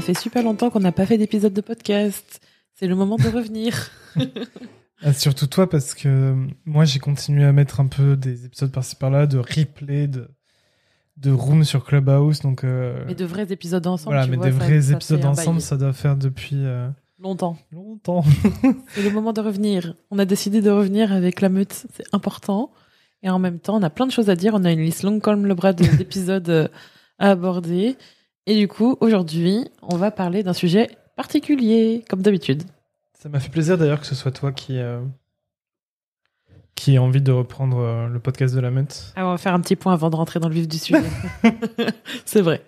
[0.00, 2.40] ça fait super longtemps qu'on n'a pas fait d'épisode de podcast.
[2.74, 3.90] C'est le moment de revenir.
[5.02, 8.70] Ah, surtout toi, parce que euh, moi, j'ai continué à mettre un peu des épisodes
[8.70, 10.28] par-ci par-là, de replay, de,
[11.16, 12.40] de room sur Clubhouse.
[12.40, 14.14] Donc, euh, Mais de vrais épisodes ensemble.
[14.14, 16.86] voilà, tu mais vois, des ça- vrais ça épisodes ensemble, ça doit faire depuis euh,
[17.18, 17.56] Longtemps.
[17.72, 18.22] longtemps.
[18.88, 19.94] C'est le moment de revenir.
[20.10, 21.86] On a décidé de revenir avec la meute.
[21.94, 22.70] C'est important.
[23.22, 24.52] Et en même temps, on a plein de choses à dire.
[24.54, 26.68] On a une liste longue comme le bras de- d'épisodes euh,
[27.18, 27.96] à aborder.
[28.50, 32.64] Et du coup, aujourd'hui, on va parler d'un sujet particulier, comme d'habitude.
[33.16, 34.98] Ça m'a fait plaisir d'ailleurs que ce soit toi qui, euh,
[36.74, 39.12] qui ait envie de reprendre euh, le podcast de la meute.
[39.14, 41.00] Ah, on va faire un petit point avant de rentrer dans le vif du sujet.
[42.24, 42.64] c'est vrai.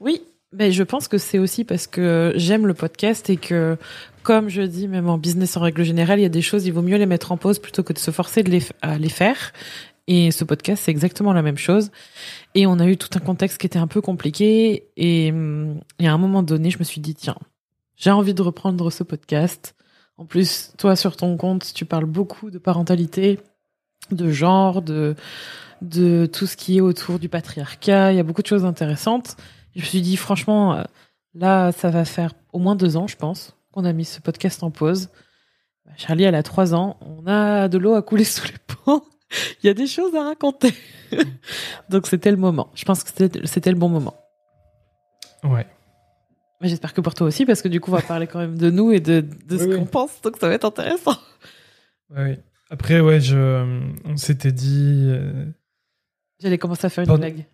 [0.00, 0.22] Oui,
[0.52, 3.76] mais je pense que c'est aussi parce que j'aime le podcast et que,
[4.24, 6.72] comme je dis, même en business en règle générale, il y a des choses, il
[6.72, 9.08] vaut mieux les mettre en pause plutôt que de se forcer de les, à les
[9.08, 9.52] faire.
[10.14, 11.90] Et ce podcast, c'est exactement la même chose.
[12.54, 14.90] Et on a eu tout un contexte qui était un peu compliqué.
[14.98, 17.38] Et, hum, et à un moment donné, je me suis dit, tiens,
[17.96, 19.74] j'ai envie de reprendre ce podcast.
[20.18, 23.40] En plus, toi, sur ton compte, tu parles beaucoup de parentalité,
[24.10, 25.16] de genre, de,
[25.80, 28.12] de tout ce qui est autour du patriarcat.
[28.12, 29.38] Il y a beaucoup de choses intéressantes.
[29.74, 30.82] Je me suis dit, franchement, euh,
[31.32, 34.62] là, ça va faire au moins deux ans, je pense, qu'on a mis ce podcast
[34.62, 35.08] en pause.
[35.96, 36.98] Charlie, elle a trois ans.
[37.00, 39.02] On a de l'eau à couler sous les ponts.
[39.62, 40.72] Il y a des choses à raconter.
[41.90, 42.70] Donc, c'était le moment.
[42.74, 43.10] Je pense que
[43.44, 44.14] c'était le bon moment.
[45.44, 45.66] Ouais.
[46.60, 48.70] J'espère que pour toi aussi, parce que du coup, on va parler quand même de
[48.70, 49.78] nous et de, de ce Oui, oui.
[49.78, 50.20] qu'on pense.
[50.22, 51.16] Donc, ça va être intéressant.
[52.10, 52.38] Ouais.
[52.70, 55.06] Après, ouais, je, on s'était dit.
[55.10, 55.46] euh,
[56.40, 57.20] J'allais commencer à faire une Pardon.
[57.20, 57.44] blague.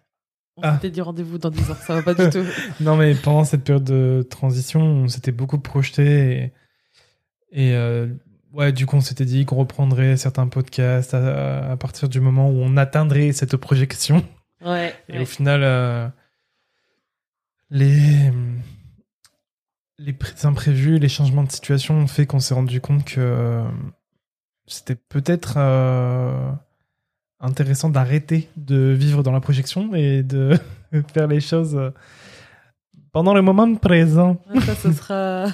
[0.59, 0.75] On Ah.
[0.75, 1.77] s'était dit rendez-vous dans 10 ans.
[1.87, 2.45] Ça va pas du tout.
[2.81, 6.53] Non, mais pendant cette période de transition, on s'était beaucoup projeté
[7.53, 8.09] et, et, euh,
[8.59, 12.51] ouais, du coup, on s'était dit qu'on reprendrait certains podcasts à, à partir du moment
[12.51, 14.23] où on atteindrait cette projection.
[14.65, 14.95] Ouais.
[15.09, 16.07] Et au final, euh,
[17.71, 18.31] les,
[19.99, 23.65] les pré- imprévus, les changements de situation ont fait qu'on s'est rendu compte que euh,
[24.67, 26.51] c'était peut-être euh,
[27.41, 30.59] intéressant d'arrêter de vivre dans la projection et de
[31.15, 31.93] faire les choses
[33.13, 34.41] pendant le moment présent.
[34.53, 35.47] Ouais, Ça, ce sera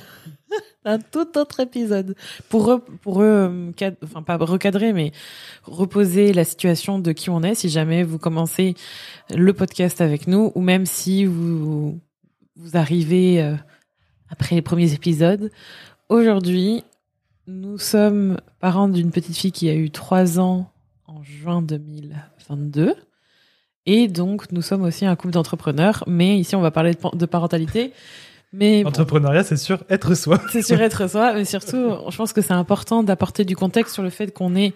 [0.85, 2.15] un tout autre épisode.
[2.49, 5.13] Pour, re- pour euh, cad- enfin, pas recadrer, mais
[5.65, 8.75] reposer la situation de qui on est, si jamais vous commencez
[9.35, 12.01] le podcast avec nous, ou même si vous,
[12.57, 13.55] vous arrivez euh,
[14.29, 15.51] après les premiers épisodes.
[16.09, 16.83] Aujourd'hui,
[17.47, 20.71] nous sommes parents d'une petite fille qui a eu trois ans
[21.07, 22.95] en juin 2022.
[23.87, 26.05] Et donc, nous sommes aussi un couple d'entrepreneurs.
[26.07, 27.93] Mais ici, on va parler de parentalité.
[28.55, 30.41] Mais bon, Entrepreneuriat, c'est sûr, être soi.
[30.53, 34.05] c'est sur être soi, mais surtout, je pense que c'est important d'apporter du contexte sur
[34.05, 34.73] le fait qu'on est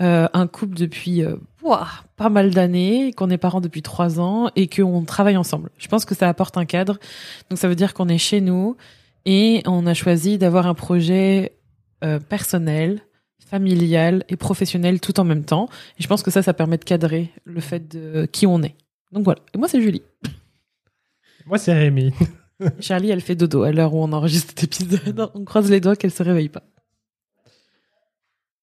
[0.00, 4.50] euh, un couple depuis euh, ouah, pas mal d'années, qu'on est parents depuis trois ans
[4.56, 5.70] et qu'on travaille ensemble.
[5.78, 6.98] Je pense que ça apporte un cadre.
[7.48, 8.76] Donc ça veut dire qu'on est chez nous
[9.24, 11.52] et on a choisi d'avoir un projet
[12.02, 13.02] euh, personnel,
[13.38, 15.68] familial et professionnel tout en même temps.
[16.00, 18.74] Et je pense que ça, ça permet de cadrer le fait de qui on est.
[19.12, 19.40] Donc voilà.
[19.54, 20.02] Et moi, c'est Julie.
[21.46, 22.12] Moi, c'est Rémi.
[22.80, 25.30] Charlie, elle fait dodo à l'heure où on enregistre cet épisode.
[25.34, 26.62] On croise les doigts qu'elle se réveille pas.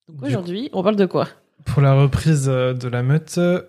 [0.07, 1.27] Donc aujourd'hui, on parle de quoi?
[1.65, 3.61] Pour la reprise euh, de la meute, euh,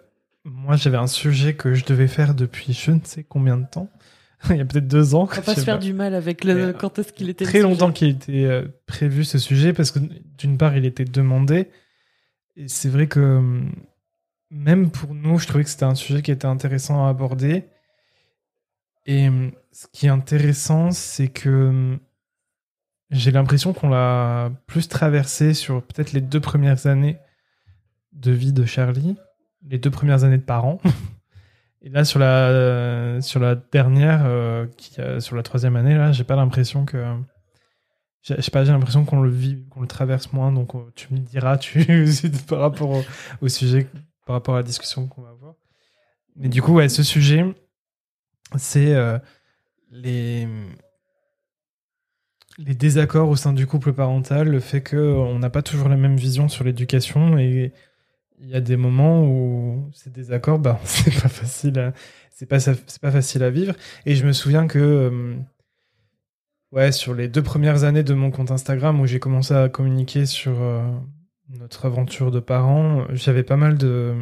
[0.44, 3.88] moi, j'avais un sujet que je devais faire depuis je ne sais combien de temps.
[4.50, 5.22] Il y a peut-être deux ans.
[5.30, 5.84] On va pas se faire pas.
[5.84, 9.24] du mal avec le Mais, euh, quand est-ce qu'il était très longtemps qu'il était prévu
[9.24, 10.00] ce sujet parce que
[10.36, 11.68] d'une part il était demandé
[12.56, 13.72] et c'est vrai que hum,
[14.50, 17.64] même pour nous je trouvais que c'était un sujet qui était intéressant à aborder
[19.06, 21.98] et hum, ce qui est intéressant c'est que hum,
[23.10, 27.18] j'ai l'impression qu'on l'a plus traversé sur peut-être les deux premières années
[28.12, 29.16] de vie de Charlie
[29.66, 30.80] les deux premières années de parents.
[31.82, 34.66] Et là sur la euh, sur la dernière euh,
[34.98, 37.02] a- sur la troisième année là j'ai pas l'impression que
[38.22, 40.50] je sais pas j'ai l'impression qu'on le vit qu'on le traverse moins.
[40.50, 41.84] Donc euh, tu me diras tu
[42.48, 43.04] par rapport au,
[43.42, 43.86] au sujet
[44.26, 45.54] par rapport à la discussion qu'on va avoir.
[46.36, 47.44] Mais du coup ouais ce sujet
[48.56, 49.18] c'est euh,
[52.58, 55.88] les désaccords au sein du couple parental le fait que euh, on n'a pas toujours
[55.88, 57.72] la même vision sur l'éducation et
[58.40, 63.74] il y a des moments où ces désaccords, bah, c'est pas facile, à- vivre.
[64.06, 65.36] Et je me souviens que, euh,
[66.92, 70.60] sur les deux premières années de mon compte Instagram où j'ai commencé à communiquer sur
[70.60, 70.82] euh,
[71.48, 74.14] notre aventure de parents, j'avais pas mal de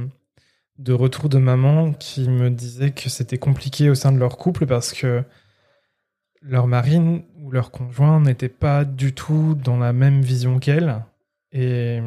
[0.78, 4.66] de retours de mamans qui me disaient que c'était compliqué au sein de leur couple
[4.66, 5.22] parce que
[6.40, 6.98] leur mari
[7.36, 11.04] ou leur conjoint n'était pas du tout dans la même vision qu'elle
[11.52, 12.00] et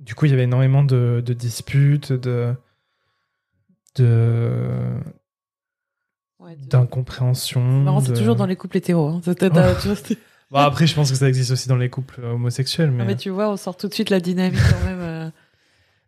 [0.00, 2.54] du coup, il y avait énormément de, de disputes, de,
[3.96, 4.68] de,
[6.40, 7.62] Ouais, de- d'incompréhension.
[7.62, 9.08] Marrant, c'est de- toujours dans les couples hétéros.
[9.08, 9.20] Hein.
[10.50, 13.16] Bon, après, je pense que ça existe aussi dans les couples euh, homosexuels, mais, mais
[13.16, 15.32] tu vois, on sort tout de suite la dynamique quand même.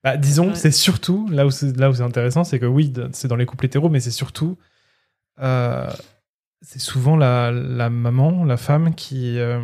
[0.07, 0.55] Bah, disons, Ouais.
[0.55, 3.45] c'est surtout là où c'est là où c'est intéressant, c'est que oui, c'est dans les
[3.45, 4.57] couples hétéros, mais c'est surtout
[5.41, 5.91] euh,
[6.63, 9.59] c'est souvent la, la maman, la femme qui euh,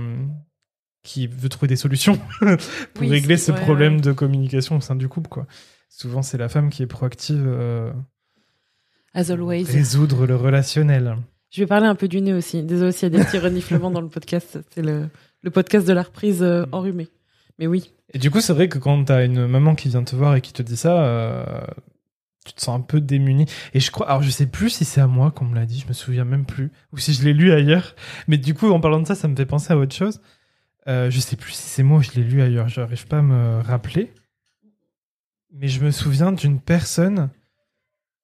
[1.05, 4.00] qui veut trouver des solutions pour Oui, régler ce ouais, problème ouais.
[4.00, 5.47] de communication au sein du couple, quoi.
[5.89, 7.93] Souvent, c'est la femme qui est proactive euh,
[9.15, 9.62] As always.
[9.65, 11.17] résoudre le relationnel.
[11.50, 12.62] Je vais parler un peu du nez aussi.
[12.65, 14.59] Désolé s'il y a des petits reniflements dans le podcast.
[14.75, 15.09] C'est le,
[15.43, 16.69] le podcast de la reprise euh, Mm.
[16.73, 17.09] enrhumée.
[17.59, 17.93] Mais oui.
[18.14, 20.41] Et du coup, c'est vrai que quand t'as une maman qui vient te voir et
[20.41, 21.64] qui te dit ça, euh,
[22.44, 23.47] tu te sens un peu démuni.
[23.75, 25.81] Et je crois, alors je sais plus si c'est à moi qu'on me l'a dit,
[25.81, 27.94] je me souviens même plus, ou si je l'ai lu ailleurs.
[28.29, 30.20] Mais du coup, en parlant de ça, ça me fait penser à autre chose.
[30.88, 33.23] Euh, je sais plus si c'est moi ou je l'ai lu ailleurs, j'arrive pas à
[33.23, 34.12] me rappeler.
[35.53, 37.31] Mais je me souviens d'une personne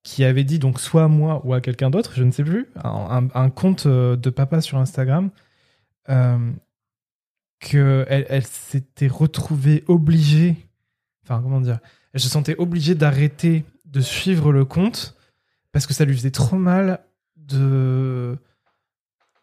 [0.02, 2.68] qui avait dit, donc soit à moi ou à quelqu'un d'autre, je ne sais plus,
[2.82, 5.30] un compte euh, de papa sur Instagram,
[6.08, 6.50] euh,
[7.60, 10.56] que elle, s'était retrouvée obligée,
[11.24, 11.78] enfin comment dire,
[12.12, 15.16] elle se sentait obligée d'arrêter de suivre le compte
[15.72, 17.00] parce que ça lui faisait trop mal
[17.36, 18.36] de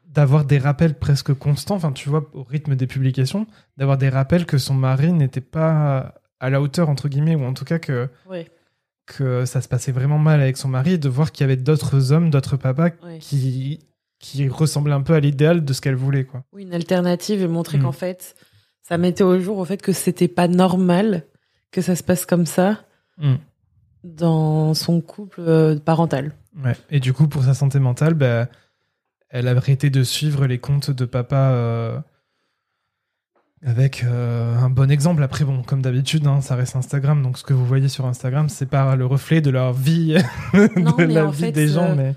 [0.05, 4.45] d'avoir des rappels presque constants, enfin tu vois, au rythme des publications, d'avoir des rappels
[4.45, 8.09] que son mari n'était pas à la hauteur entre guillemets ou en tout cas que
[9.05, 12.11] que ça se passait vraiment mal avec son mari de voir qu'il y avait d'autres
[12.11, 13.79] hommes, d'autres papas qui
[14.25, 16.43] qui ressemblaient un peu à l'idéal de ce qu'elle voulait quoi.
[16.51, 17.83] Oui, une alternative et montrer Mm.
[17.83, 18.35] qu'en fait,
[18.81, 21.23] ça mettait au jour au fait que c'était pas normal
[21.71, 22.79] que ça se passe comme ça
[23.19, 23.35] Mm.
[24.03, 26.31] dans son couple euh, parental.
[26.63, 26.75] Ouais.
[26.89, 28.47] Et du coup, pour sa santé mentale, bah,
[29.29, 31.99] elle a arrêté de suivre les comptes de papa euh,
[33.65, 35.21] avec euh, un bon exemple.
[35.23, 37.21] Après, bon, comme d'habitude, hein, ça reste Instagram.
[37.21, 40.15] Donc, ce que vous voyez sur Instagram, c'est pas le reflet de leur vie,
[40.53, 41.95] de la vie fait, des gens.
[41.95, 42.15] Mais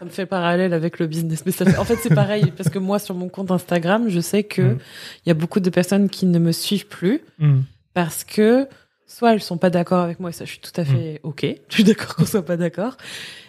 [0.00, 1.44] Ça me fait parallèle avec le business.
[1.46, 4.18] Mais ça fait- En fait, c'est pareil parce que moi, sur mon compte Instagram, je
[4.20, 4.78] sais que il Mm.
[5.26, 7.60] y a beaucoup de personnes qui ne me suivent plus Hmm.
[7.94, 8.66] parce que
[9.06, 11.44] soit elles sont pas d'accord avec moi et ça je suis tout à fait ok
[11.68, 12.96] je suis d'accord qu'on soit pas d'accord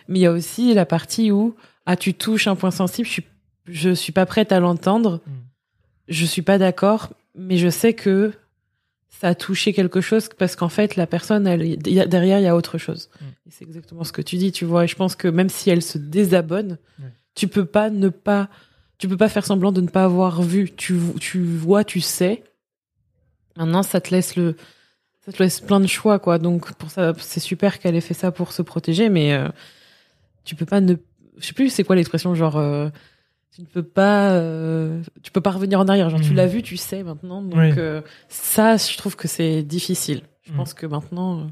[0.07, 1.55] mais il y a aussi la partie où
[1.85, 3.25] ah tu touches un point sensible je suis
[3.67, 5.31] je suis pas prête à l'entendre Mm.
[6.09, 8.33] je suis pas d'accord mais je sais que
[9.19, 12.39] ça a touché quelque chose parce qu'en fait la personne elle il y a- derrière
[12.39, 13.09] il y a autre chose.
[13.19, 13.25] Mm.
[13.49, 14.85] c'est exactement ce que tu dis tu vois.
[14.85, 16.77] Et je pense que même si elle se désabonne
[17.35, 18.49] tu peux pas ne pas
[18.97, 20.71] tu peux pas faire semblant de ne pas avoir vu.
[20.75, 22.43] Tu tu vois tu sais.
[23.57, 24.55] Maintenant, ça te laisse le,
[25.25, 26.37] ça te laisse plein de choix, quoi.
[26.37, 29.49] Donc, pour ça, c'est super qu'elle ait fait ça pour se protéger, mais euh,
[30.45, 30.95] tu peux pas ne,
[31.37, 32.89] je sais plus c'est quoi l'expression, genre, euh,
[33.53, 36.09] tu ne peux pas, euh, tu peux pas revenir en arrière.
[36.09, 37.41] Genre, tu l'as vu, tu sais maintenant.
[37.41, 37.71] Donc, Oui.
[37.77, 40.21] euh, ça, je trouve que c'est difficile.
[40.43, 40.57] Je Mhm.
[40.57, 41.41] pense que maintenant.
[41.41, 41.43] euh,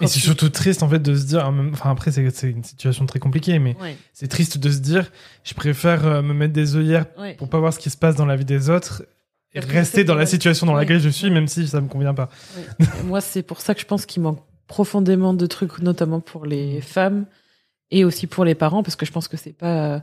[0.00, 2.48] Et c'est tu- surtout triste en fait de se dire, même- enfin après c'est c'est
[2.50, 5.10] une situation très compliquée, mais Ouais, c'est triste de se dire,
[5.42, 7.34] je préfère me mettre des œillères ouais.
[7.34, 9.02] pour pas voir ce qui se passe dans la vie des autres
[9.54, 10.82] et Parce rester dans la situation dans Ouais.
[10.82, 12.28] laquelle je suis, même si ça me convient pas.
[13.06, 14.38] Moi, c'est pour ça que je pense qu'il manque
[14.68, 17.26] profondément de trucs, notamment pour les femmes
[17.90, 20.00] et aussi pour les parents, parce que je pense que c'est pas.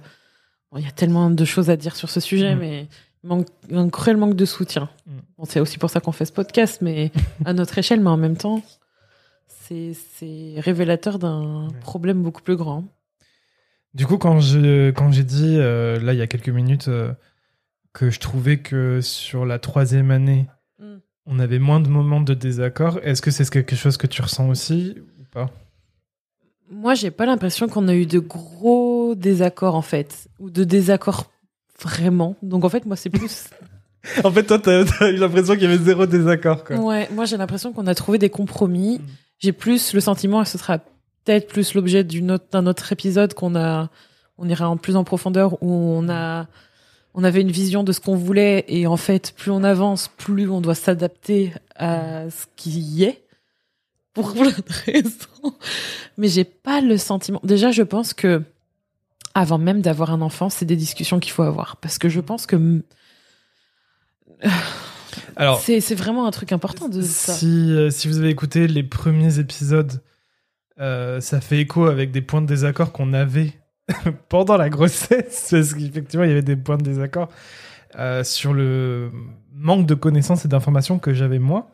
[0.78, 2.60] Il y a tellement de choses à dire sur ce sujet, Mm.
[2.60, 2.88] mais
[3.24, 4.90] il manque un cruel manque de soutien.
[5.08, 5.12] Mm.
[5.38, 7.12] Bon, c'est aussi pour ça qu'on fait ce podcast, mais
[7.46, 8.62] à notre échelle, mais en même temps,
[9.48, 11.74] c'est révélateur d'un Ouais.
[11.82, 12.84] problème beaucoup plus grand.
[13.94, 14.92] Du coup, quand j'ai
[15.24, 17.14] dit euh, là il y a quelques minutes euh,
[17.94, 20.46] que je trouvais que sur la troisième année
[20.80, 20.98] Mm.
[21.28, 24.50] on avait moins de moments de désaccord, est-ce que c'est quelque chose que tu ressens
[24.50, 25.50] aussi ou pas?
[26.70, 31.30] Moi, j'ai pas l'impression qu'on a eu de gros désaccords en fait, ou de désaccords
[31.80, 32.36] vraiment.
[32.42, 33.50] Donc en fait, moi, c'est plus
[34.24, 36.64] En fait, toi, t'as as eu l'impression qu'il y avait zéro désaccord.
[36.64, 36.78] Quoi.
[36.78, 39.00] Ouais, moi j'ai l'impression qu'on a trouvé des compromis.
[39.00, 39.04] Mm.
[39.40, 43.56] J'ai plus le sentiment, et ce sera peut-être plus l'objet autre- d'un autre épisode qu'on
[43.56, 43.90] a,
[44.38, 46.48] on ira en plus en profondeur où on a,
[47.16, 50.50] on avait une vision de ce qu'on voulait et en fait plus on avance, plus
[50.50, 53.24] on doit s'adapter à ce qui y est
[54.14, 54.54] pour plein de
[54.86, 55.56] raisons.
[56.18, 57.42] Mais j'ai pas le sentiment.
[57.44, 58.44] Déjà, je pense que
[59.36, 62.48] avant même d'avoir un enfant, c'est des discussions qu'il faut avoir parce que je pense
[62.48, 62.84] que
[65.38, 67.34] Alors, c'est vraiment un truc important de ça.
[67.34, 70.02] si, euh, si vous avez écouté les premiers épisodes,
[70.80, 73.54] euh, ça fait écho avec des points de désaccord qu'on avait
[74.30, 77.30] pendant la grossesse, parce qu'effectivement, il y avait des points de désaccord
[77.98, 79.12] euh, sur le
[79.54, 81.72] manque de connaissances et d'informations que j'avais moi.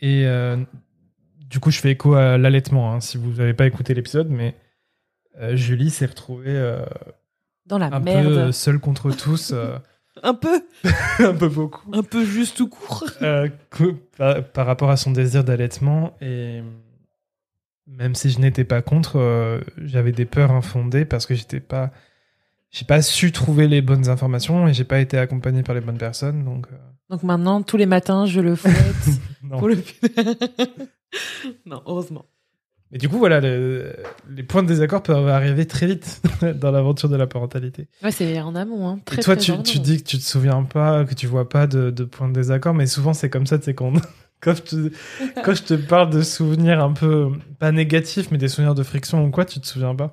[0.00, 0.56] Et euh,
[1.48, 4.54] du coup, je fais écho à l'allaitement, hein, si vous n'avez pas écouté l'épisode, mais
[5.54, 6.84] Julie s'est retrouvée euh,
[7.66, 8.24] Dans la un merde.
[8.46, 9.78] peu seule contre tous, euh,
[10.24, 10.62] Un peu,
[11.20, 11.88] un peu beaucoup.
[11.94, 13.04] un peu juste tout court.
[13.22, 16.60] Euh, que- par, par rapport à son désir d'allaitement et
[17.86, 21.90] même si je n'étais pas contre, euh, j'avais des peurs infondées parce que j'étais pas,
[22.70, 25.98] j'ai pas su trouver les bonnes informations et j'ai pas été accompagné par les bonnes
[25.98, 26.44] personnes.
[26.44, 26.76] Donc, euh,
[27.10, 28.74] Donc maintenant, tous les matins, je le fouette
[29.50, 29.76] pour le.
[31.64, 32.26] non, heureusement.
[32.90, 33.92] Mais du coup, voilà, le-
[34.30, 36.22] les points de désaccord peuvent arriver très vite
[36.60, 37.86] dans l'aventure de la parentalité.
[38.02, 38.88] Ouais, c'est en amont.
[38.88, 38.98] Hein.
[39.04, 39.84] Très, et toi, très tu, en tu amont.
[39.84, 42.72] dis que tu te souviens pas, que tu vois pas de, de points de désaccord,
[42.74, 43.92] mais souvent c'est comme ça, tu sais, quand,
[44.40, 44.92] quand, je te,
[45.44, 47.28] quand je te parle de souvenirs un peu,
[47.58, 50.10] pas négatifs, mais des souvenirs de friction ou quoi, tu te souviens pas?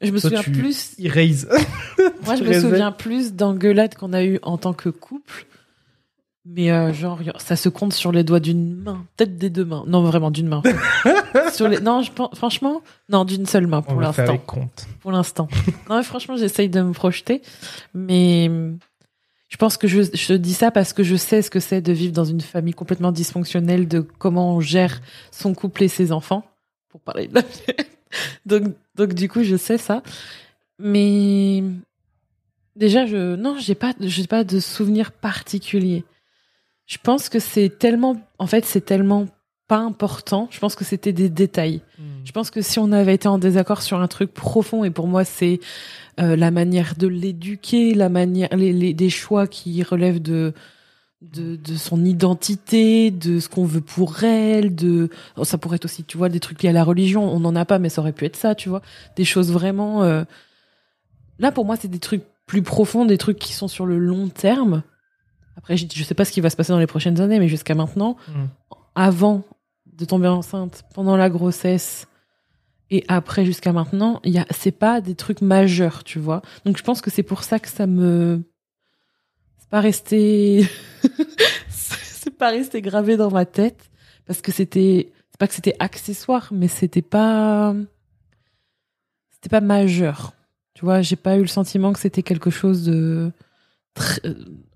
[0.00, 0.94] Je me Toi, souviens tu- plus.
[0.98, 1.48] Erase.
[2.24, 5.46] Moi, je me souviens plus d'engueulades qu'on a eues en tant que couple.
[6.44, 9.84] Mais euh, genre, ça se compte sur les doigts d'une main, peut-être des deux mains.
[9.86, 10.62] Non, vraiment d'une main.
[11.52, 11.78] sur les...
[11.80, 14.38] Non, je pense, franchement, non, d'une seule main pour l'instant.
[15.00, 15.48] Pour l'instant.
[15.88, 17.42] non, mais franchement, j'essaye de me projeter,
[17.94, 18.50] mais
[19.48, 21.92] je pense que je, je dis ça parce que je sais ce que c'est de
[21.92, 26.44] vivre dans une famille complètement dysfonctionnelle, de comment on gère son couple et ses enfants,
[26.88, 27.42] pour parler de la
[28.46, 30.02] donc, donc du coup, je sais ça,
[30.78, 31.62] mais
[32.76, 36.04] déjà, je non, j'ai pas, j'ai pas de souvenir particulier.
[36.86, 39.26] Je pense que c'est tellement, en fait, c'est tellement
[39.68, 40.48] pas important.
[40.50, 41.80] Je pense que c'était des détails.
[42.24, 45.06] Je pense que si on avait été en désaccord sur un truc profond, et pour
[45.06, 45.60] moi c'est
[46.20, 50.52] euh, la manière de l'éduquer, la manière, les, les- des choix qui relèvent de,
[51.22, 55.86] de de son identité, de ce qu'on veut pour elle, de oh, ça pourrait être
[55.86, 57.24] aussi, tu vois, des trucs liés à la religion.
[57.32, 58.82] On n'en a pas, mais ça aurait pu être ça, tu vois,
[59.16, 60.02] des choses vraiment.
[60.02, 60.24] euh,
[61.38, 64.28] Là pour moi c'est des trucs plus profonds, des trucs qui sont sur le long
[64.28, 64.82] terme.
[65.56, 67.48] Après je, je sais pas ce qui va se passer dans les prochaines années, mais
[67.48, 68.44] jusqu'à maintenant Mm.
[68.94, 69.44] avant
[69.86, 72.06] de tomber enceinte, pendant la grossesse
[72.90, 76.42] et après jusqu'à maintenant, il y a c'est pas des trucs majeurs, tu vois.
[76.64, 78.42] Donc je pense que c'est pour ça que ça me
[79.58, 80.66] c'est pas resté
[81.68, 83.90] c'est pas resté gravé dans ma tête
[84.26, 87.74] parce que c'était c'est pas que c'était accessoire mais c'était pas
[89.32, 90.34] c'était pas majeur.
[90.74, 93.30] Tu vois, j'ai pas eu le sentiment que c'était quelque chose de
[93.94, 94.20] très,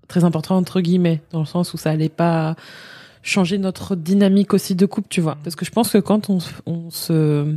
[0.07, 2.55] très important entre guillemets dans le sens où ça allait pas
[3.21, 5.37] changer notre dynamique aussi de couple, tu vois.
[5.43, 7.55] Parce que je pense que quand on, se- on se...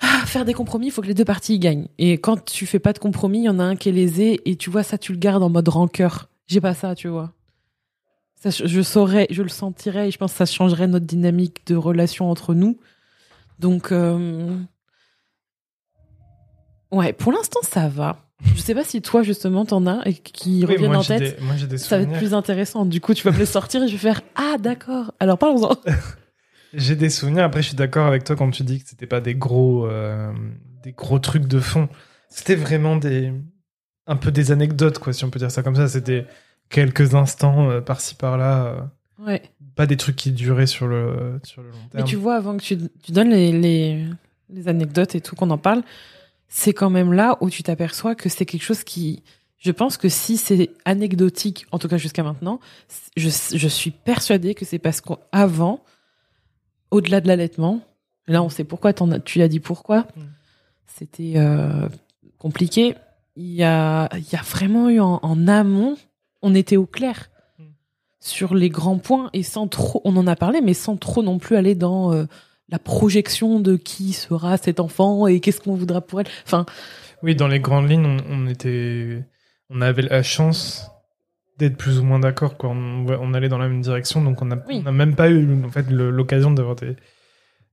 [0.00, 1.86] Ah, faire des compromis, il faut que les deux parties y gagnent.
[1.98, 4.40] Et quand tu fais pas de compromis, il y en a un qui est lésé
[4.44, 6.28] et tu vois ça, tu le gardes en mode rancœur.
[6.46, 7.32] J'ai pas ça, tu vois.
[8.34, 11.66] Ça, je, je saurais, je le sentirais et je pense que ça changerait notre dynamique
[11.66, 12.78] de relation entre nous.
[13.60, 14.58] Donc, euh,
[16.90, 18.23] ouais, pour l'instant, ça va.
[18.54, 21.44] Je sais pas si toi, justement, t'en as et qui Oui, reviennent en tête des-
[21.44, 22.18] moi j'ai des ça va être souvenirs.
[22.18, 22.84] plus intéressant.
[22.84, 25.12] Du coup, tu vas me les sortir et je vais faire Ah, d'accord.
[25.20, 25.74] Alors, parlons-en.
[26.74, 27.44] J'ai des souvenirs.
[27.44, 30.32] Après, je suis d'accord avec toi quand tu dis que c'était pas des gros, euh,
[30.82, 31.88] des gros trucs de fond.
[32.28, 33.32] C'était vraiment des,
[34.08, 35.86] un peu des anecdotes, quoi, si on peut dire ça comme ça.
[35.88, 36.26] C'était
[36.70, 38.64] quelques instants euh, par-ci par-là.
[38.66, 38.80] euh,
[39.24, 39.42] Ouais.
[39.76, 42.08] pas des trucs qui duraient sur le, sur le long Mais terme.
[42.08, 44.04] tu vois, avant que tu, tu donnes les, les,
[44.50, 45.82] les anecdotes et tout, qu'on en parle,
[46.56, 49.24] c'est quand même là où tu t'aperçois que c'est quelque chose qui.
[49.58, 52.60] Je pense que si c'est anecdotique, en tout cas jusqu'à maintenant,
[53.16, 55.80] je, je suis persuadée que c'est parce qu'avant,
[56.92, 57.80] au-delà de l'allaitement,
[58.28, 60.20] là on sait pourquoi, as- tu as dit pourquoi, Mm.
[60.86, 61.88] c'était euh,
[62.38, 62.94] compliqué.
[63.36, 65.96] Il y a, il y a vraiment eu en, en amont,
[66.42, 67.62] on était au clair Mm.
[68.20, 71.38] sur les grands points et sans trop, on en a parlé, mais sans trop non
[71.38, 72.26] plus aller dans euh,
[72.68, 76.26] la projection de qui sera cet enfant et qu'est-ce qu'on voudra pour elle.
[76.46, 76.64] Enfin,
[77.22, 79.24] Oui, dans les grandes lignes, on, on était,
[79.70, 80.90] on avait la chance
[81.58, 82.56] d'être plus ou moins d'accord.
[82.56, 82.70] Quoi.
[82.70, 84.82] On, allait dans la même direction, donc on n'a Oui.
[84.82, 86.96] même pas eu en fait l'occasion d'avoir des,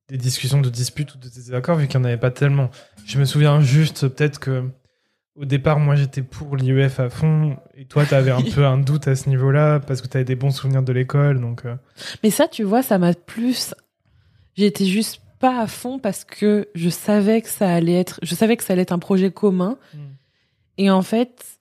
[0.10, 2.70] des discussions de disputes ou de désaccords vu qu'il n'y en avait pas tellement.
[3.06, 4.70] Je me souviens juste peut-être que
[5.36, 8.78] au départ, moi j'étais pour l'IEF à fond et toi tu avais un peu un
[8.78, 11.66] doute à ce niveau-là parce que tu avais des bons souvenirs de l'école, donc.
[11.66, 11.76] euh,
[12.24, 13.74] mais ça, tu vois, ça m'a plus.
[14.56, 18.58] J'étais juste pas à fond parce que je savais que ça allait être, je savais
[18.58, 19.78] que ça allait être un projet commun.
[20.78, 21.60] Et en fait,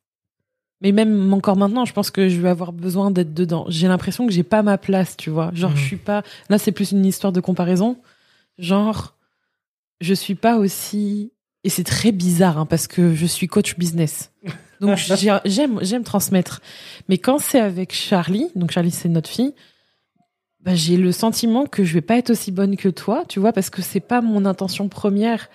[0.83, 3.65] mais même encore maintenant, je pense que je vais avoir besoin d'être dedans.
[3.69, 5.51] J'ai l'impression que j'ai pas ma place, tu vois.
[5.55, 5.77] Genre, Mhm.
[5.77, 6.23] je suis pas.
[6.49, 7.99] Là, c'est plus une histoire de comparaison.
[8.59, 9.15] Genre,
[10.01, 11.33] je suis pas aussi.
[11.65, 14.33] Et c'est très bizarre, hein, parce que je suis coach business.
[14.81, 16.63] Donc, j'ai- j'aime, j'aime transmettre.
[17.11, 19.55] Mais quand c'est avec Charlie, donc Charlie, c'est notre fille,
[20.65, 23.53] bah, j'ai le sentiment que je vais pas être aussi bonne que toi, tu vois,
[23.53, 25.49] parce que c'est pas mon intention première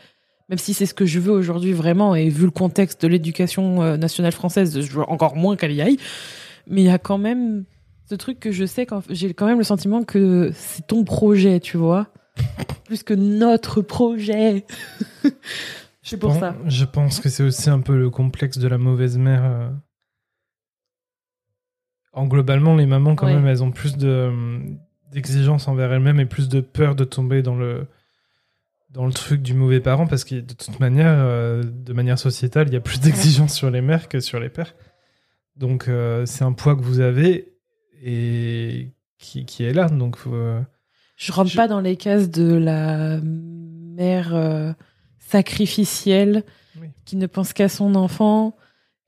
[0.47, 3.81] même si c'est ce que je veux aujourd'hui vraiment, et vu le contexte de l'éducation
[3.81, 5.97] euh, nationale française, je veux encore moins qu'elle y aille.
[6.67, 7.65] Mais il y a quand même
[8.07, 11.59] ce truc que je sais, quand j'ai quand même le sentiment que c'est ton projet,
[11.59, 12.09] tu vois,
[12.85, 14.65] plus que notre projet.
[16.03, 16.55] c'est pour ça.
[16.67, 19.43] Je pense que c'est aussi un peu le complexe de la mauvaise mère.
[19.43, 19.69] euh.
[22.13, 23.33] En globalement, les mamans, quand Ouais.
[23.33, 24.31] même, elles ont plus de,
[25.15, 27.87] d'exigence envers elle-même et plus de peur de tomber dans le
[28.91, 32.67] dans le truc du mauvais parent parce que de toute manière, euh, de manière sociétale,
[32.67, 34.73] il y a plus d'exigences sur les mères que sur les pères.
[35.57, 37.53] Donc euh, c'est un poids que vous avez
[38.03, 39.89] et qui, qui est là.
[39.89, 40.61] Donc euh,
[41.17, 44.75] Je rentre Je- pas dans les cases de la mère
[45.19, 46.43] sacrificielle
[46.79, 46.87] Oui.
[47.05, 48.55] qui ne pense qu'à son enfant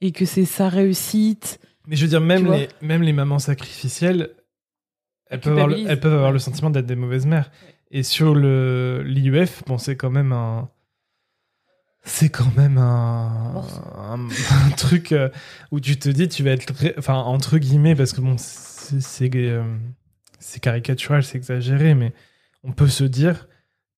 [0.02, 1.60] et que c'est sa réussite.
[1.88, 4.32] Mais je veux dire, même les, même les mamans sacrificielles,
[5.30, 5.92] elles peuvent, avoir le, culpabilisent.
[5.92, 6.40] elles peuvent avoir le Ouais.
[6.40, 7.52] sentiment d'être des mauvaises mères.
[7.92, 10.70] Et sur le l'IUF, bon, c'est quand même un.
[12.04, 13.62] C'est quand même un,
[13.98, 15.30] un, un truc euh,
[15.72, 16.72] où tu te dis, tu vas être.
[16.98, 19.64] Enfin, entre guillemets, parce que bon, c'est euh,
[20.40, 22.14] c'est caricatural, c'est exagéré, mais
[22.64, 23.48] on peut se dire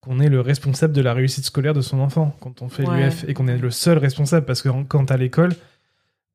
[0.01, 3.05] qu'on est le responsable de la réussite scolaire de son enfant quand on fait Ouais.
[3.05, 5.51] l'UF et qu'on est le seul responsable parce que quand à l'école,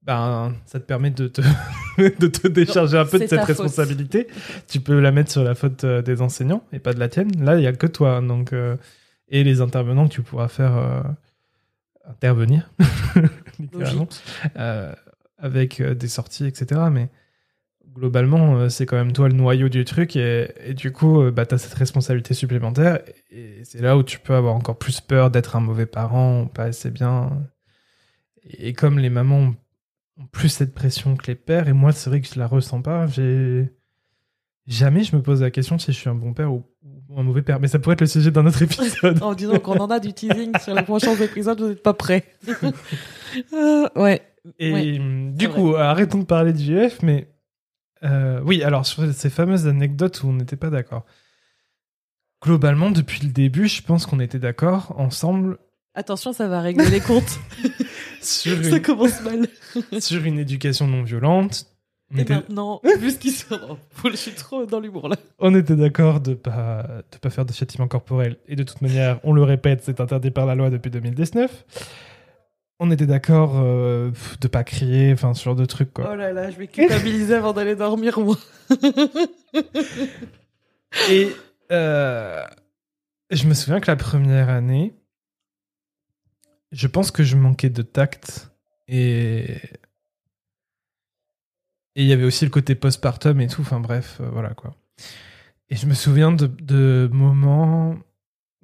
[0.02, 1.40] ben, ça te permet de te,
[1.98, 3.48] de te décharger un peu de cette faute.
[3.48, 4.28] responsabilité.
[4.68, 7.30] Tu peux la mettre sur la faute euh, des enseignants et pas de la tienne.
[7.44, 8.20] Là, il y a que toi.
[8.20, 8.76] Donc, euh,
[9.28, 11.02] et les intervenants que tu pourras faire euh,
[12.06, 12.70] intervenir,
[13.58, 14.08] littéralement,
[14.56, 14.92] euh,
[15.38, 16.82] avec des sorties, etc.
[16.90, 17.08] Mais
[17.94, 21.54] globalement, c'est quand même toi le noyau du truc et, et du coup, bah, tu
[21.54, 25.56] as cette responsabilité supplémentaire et c'est là où tu peux avoir encore plus peur d'être
[25.56, 27.30] un mauvais parent, ou pas assez bien.
[28.44, 29.54] Et comme les mamans
[30.32, 33.06] plus cette pression que les pères, et moi, c'est vrai que je la ressens pas,
[33.06, 33.70] j'ai.
[34.66, 36.64] Jamais je me pose la question si je suis un bon père ou,
[37.14, 39.22] un mauvais père, mais ça pourrait être le sujet d'un autre épisode.
[39.22, 42.24] En disant qu'on en a du teasing sur les prochains épisodes, vous n'êtes pas prêts.
[43.52, 44.22] Euh, ouais.
[44.60, 47.34] Et Ouais, du coup, arrêtons de parler du UF, mais
[48.04, 51.04] euh, oui, alors sur ces fameuses anecdotes où on n'était pas d'accord.
[52.40, 55.58] Globalement, depuis le début, je pense qu'on était d'accord ensemble
[55.96, 57.38] Attention, ça va régler les comptes.
[58.24, 59.46] sur ça une, commence mal.
[60.00, 61.66] sur une éducation non violente.
[62.12, 65.16] On Et était, maintenant, vu ce qui sort, je suis trop dans l'humour là.
[65.38, 69.20] on était d'accord de pas de pas faire de châtiment corporel et de toute manière,
[69.24, 71.64] on le répète, c'est interdit par la loi depuis 2019.
[72.80, 76.10] On était d'accord euh, de pas crier, enfin ce genre de trucs quoi.
[76.12, 78.36] Oh là là, je vais culpabiliser avant d'aller dormir, moi.
[81.10, 81.30] Et
[81.72, 82.42] euh,
[83.30, 84.94] je me souviens que la première année,
[86.74, 88.50] je pense que je manquais de tact
[88.88, 89.58] et
[91.96, 93.60] et il y avait aussi le côté postpartum et tout.
[93.60, 94.74] Enfin bref, euh, voilà quoi.
[95.70, 97.96] Et je me souviens de, de moments,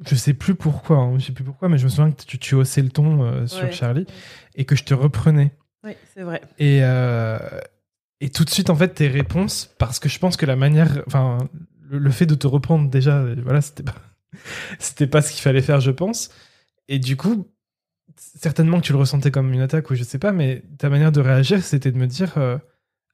[0.04, 2.38] je sais plus pourquoi, hein, je sais plus pourquoi, mais je me souviens que tu,
[2.38, 3.72] tu haussais le ton euh, sur Ouais.
[3.72, 4.06] Charlie
[4.56, 5.52] et que je te reprenais.
[5.84, 6.42] Oui, c'est vrai.
[6.58, 7.38] Et, euh,
[8.20, 11.02] et tout de suite, en fait, tes réponses, parce que je pense que la manière,
[11.06, 11.38] enfin,
[11.88, 13.94] le, le fait de te reprendre déjà, voilà, c'était pas,
[14.78, 16.30] c'était pas ce qu'il fallait faire, je pense.
[16.88, 17.46] Et du coup,
[18.20, 21.12] certainement que tu le ressentais comme une attaque ou je sais pas, mais ta manière
[21.12, 22.59] de réagir, c'était de me dire, euh,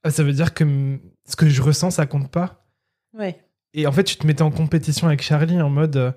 [0.03, 2.65] ah, ça veut dire que ce que je ressens, ça compte pas.
[3.13, 3.39] Ouais.
[3.73, 6.15] Et en fait, tu te mettais en compétition avec Charlie en mode.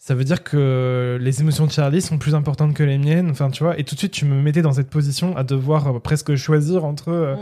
[0.00, 3.30] Ça veut dire que les émotions de Charlie sont plus importantes que les miennes.
[3.30, 3.78] Enfin, tu vois.
[3.80, 6.84] Et tout de suite, tu me mettais dans cette position à devoir euh, presque choisir
[6.84, 7.34] entre euh,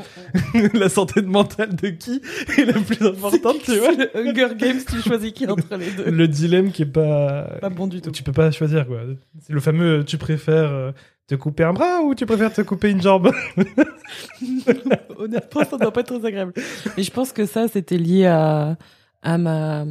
[0.74, 2.22] la santé mentale de qui
[2.56, 3.90] est la plus importante, tu vois.
[4.14, 7.58] Hunger Games, tu choisis qui entre les deux Le dilemme qui est pas.
[7.60, 8.10] Pas bon du tout.
[8.10, 9.00] Tu peux pas choisir, quoi.
[9.42, 10.94] C'est le fameux euh, tu préfères
[11.26, 13.32] te couper un bras ou tu préfères te couper une jambe?
[15.18, 16.54] Honnêtement, ça doit pas être très agréable.
[16.96, 18.76] Mais je pense que ça, c'était lié à,
[19.22, 19.84] à ma,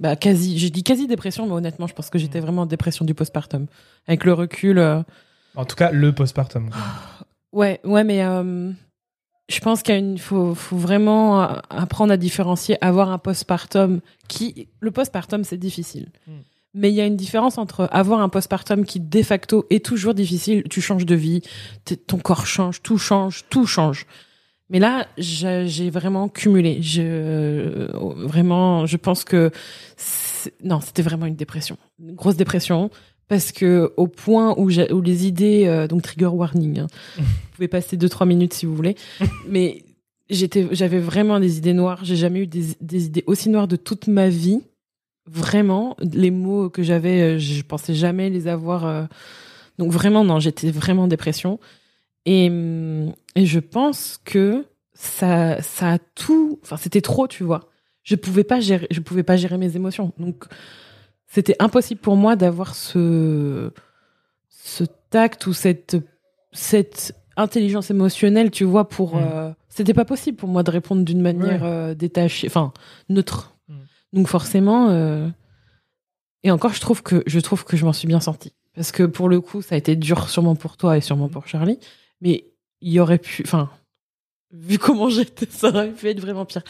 [0.00, 3.04] bah, quasi, j'ai dit quasi dépression, mais honnêtement, je pense que j'étais vraiment en dépression
[3.04, 3.66] du postpartum.
[4.06, 5.02] Avec le recul, euh,
[5.56, 6.70] En tout cas, le postpartum.
[7.52, 8.70] ouais, ouais, mais, euh,
[9.48, 14.90] je pense qu'il faut, faut vraiment euh, apprendre à différencier, avoir un postpartum qui, le
[14.90, 16.10] postpartum, c'est difficile.
[16.26, 16.32] Mm.
[16.74, 20.14] Mais il y a une différence entre avoir un postpartum qui, de facto, est toujours
[20.14, 20.62] difficile.
[20.70, 21.40] Tu changes de vie,
[22.06, 24.06] ton corps change, tout change, tout change.
[24.70, 26.82] Mais là, j'ai vraiment cumulé.
[26.82, 27.88] Je, euh,
[28.26, 29.50] vraiment, je pense que
[30.62, 32.90] non, c'était vraiment une dépression, une grosse dépression,
[33.28, 36.86] parce que au point où, les idées, euh, donc trigger warning, hein,
[37.18, 38.96] vous pouvez passer deux trois minutes si vous voulez,
[39.48, 39.84] mais
[40.30, 42.04] j'étais, j'avais vraiment des idées noires.
[42.04, 44.60] J'ai jamais eu des, des idées aussi noires de toute ma vie.
[45.26, 48.86] Vraiment, les mots que j'avais, euh, je pensais jamais les avoir.
[48.86, 49.04] euh,
[49.78, 51.60] donc vraiment, non, j'étais vraiment en dépression.
[52.30, 52.50] Et,
[53.34, 56.58] et je pense que ça, ça a tout.
[56.62, 57.68] Enfin, c'était trop, tu vois.
[58.02, 60.12] Je pouvais pas gérer, je pouvais pas gérer mes émotions.
[60.18, 60.44] Donc,
[61.26, 63.70] c'était impossible pour moi d'avoir ce,
[64.50, 65.96] ce tact ou cette,
[66.52, 69.16] cette intelligence émotionnelle, tu vois, pour.
[69.16, 69.20] Mm.
[69.22, 71.68] euh, c'était pas possible pour moi de répondre d'une manière Ouais.
[71.68, 72.72] euh, détachée, enfin
[73.08, 73.56] neutre.
[73.68, 73.74] Mm.
[74.14, 74.90] Donc forcément.
[74.90, 75.28] euh,
[76.44, 79.02] Et encore, je trouve que je trouve que je m'en suis bien sortie parce que
[79.04, 81.78] pour le coup, ça a été dur, sûrement pour toi et sûrement pour Charlie,
[82.20, 82.44] mais
[82.80, 83.70] il y aurait pu, enfin,
[84.52, 86.62] vu comment j'étais, ça aurait pu être vraiment pire.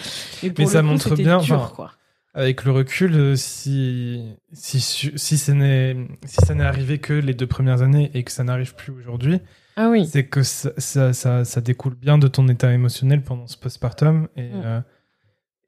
[0.42, 1.92] Mais, pour Mais le ça coup, montre bien, dur, enfin, quoi.
[2.34, 7.34] Avec le recul, euh, si, si, si, ce n'est, si ça n'est arrivé que les
[7.34, 9.40] deux premières années et que ça n'arrive plus aujourd'hui,
[9.76, 10.06] ah oui.
[10.06, 14.42] c'est que ça, ça, ça, découle bien de ton état émotionnel pendant ce postpartum et,
[14.42, 14.62] mm.
[14.64, 14.80] euh,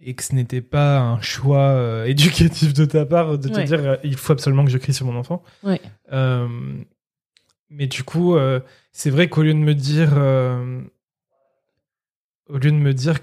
[0.01, 3.99] et que ce n'était pas un choix euh, éducatif de ta part de te dire
[4.05, 5.43] il faut absolument que je crie sur mon enfant.
[5.65, 5.81] Ouais.
[7.71, 8.37] mais du coup,
[8.93, 10.17] c'est vrai qu'au lieu de me dire
[12.49, 13.19] au lieu de me dire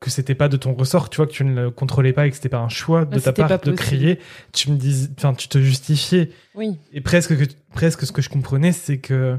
[0.00, 2.30] que c'était pas de ton ressort, tu vois, que tu ne le contrôlais pas et
[2.30, 4.18] que c'était pas un choix de ta part de crier,
[4.52, 6.30] tu me dis, enfin, tu te justifiais.
[6.54, 6.76] Oui.
[6.92, 9.38] Et presque, que, presque ce que je comprenais, c'est que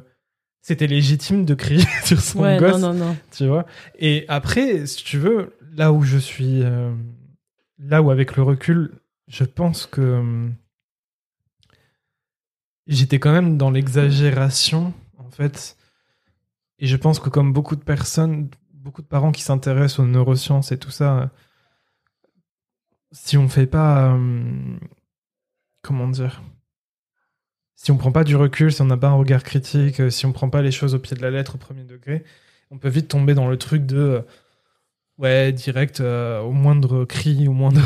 [0.61, 2.81] c'était légitime de crier sur son ouais, gosse.
[2.81, 3.17] Non, non, non.
[3.31, 3.67] Tu vois.
[3.99, 6.91] Et après, si tu veux, là où je suis, euh,
[7.77, 8.93] là où avec le recul,
[9.27, 10.49] je pense que euh,
[12.87, 15.77] j'étais quand même dans l'exagération, en fait.
[16.79, 20.71] Et je pense que comme beaucoup de personnes, beaucoup de parents qui s'intéressent aux neurosciences
[20.71, 21.31] et tout ça,
[23.11, 24.13] si on fait pas.
[24.13, 24.77] Euh,
[25.81, 26.41] comment dire
[27.75, 30.33] Si on prend pas du recul, si on n'a pas un regard critique, si on
[30.33, 32.23] prend pas les choses au pied de la lettre au premier degré,
[32.71, 33.97] on peut vite tomber dans le truc de.
[33.97, 34.21] Euh,
[35.17, 37.81] ouais, direct, euh, au moindre cri, au moindre,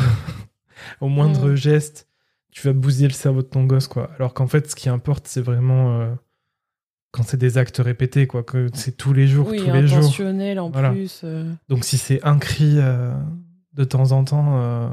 [1.00, 2.08] au moindre geste,
[2.50, 4.10] tu vas bousiller le cerveau de ton gosse, quoi.
[4.16, 6.16] Alors qu'en fait, ce qui importe, c'est vraiment
[7.12, 10.10] quand c'est des actes répétés, quoi, que c'est tous les jours, tous les jours.
[10.58, 11.22] en plus.
[11.24, 11.50] Euh.
[11.68, 13.12] Donc si c'est un cri euh,
[13.72, 14.88] de temps en temps, euh,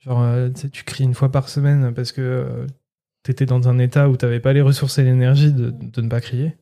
[0.00, 0.26] genre
[0.70, 2.66] tu cries une fois par semaine parce que
[3.24, 6.00] tu étais dans un état où tu n'avais pas les ressources et l'énergie de, de,
[6.02, 6.56] ne pas crier,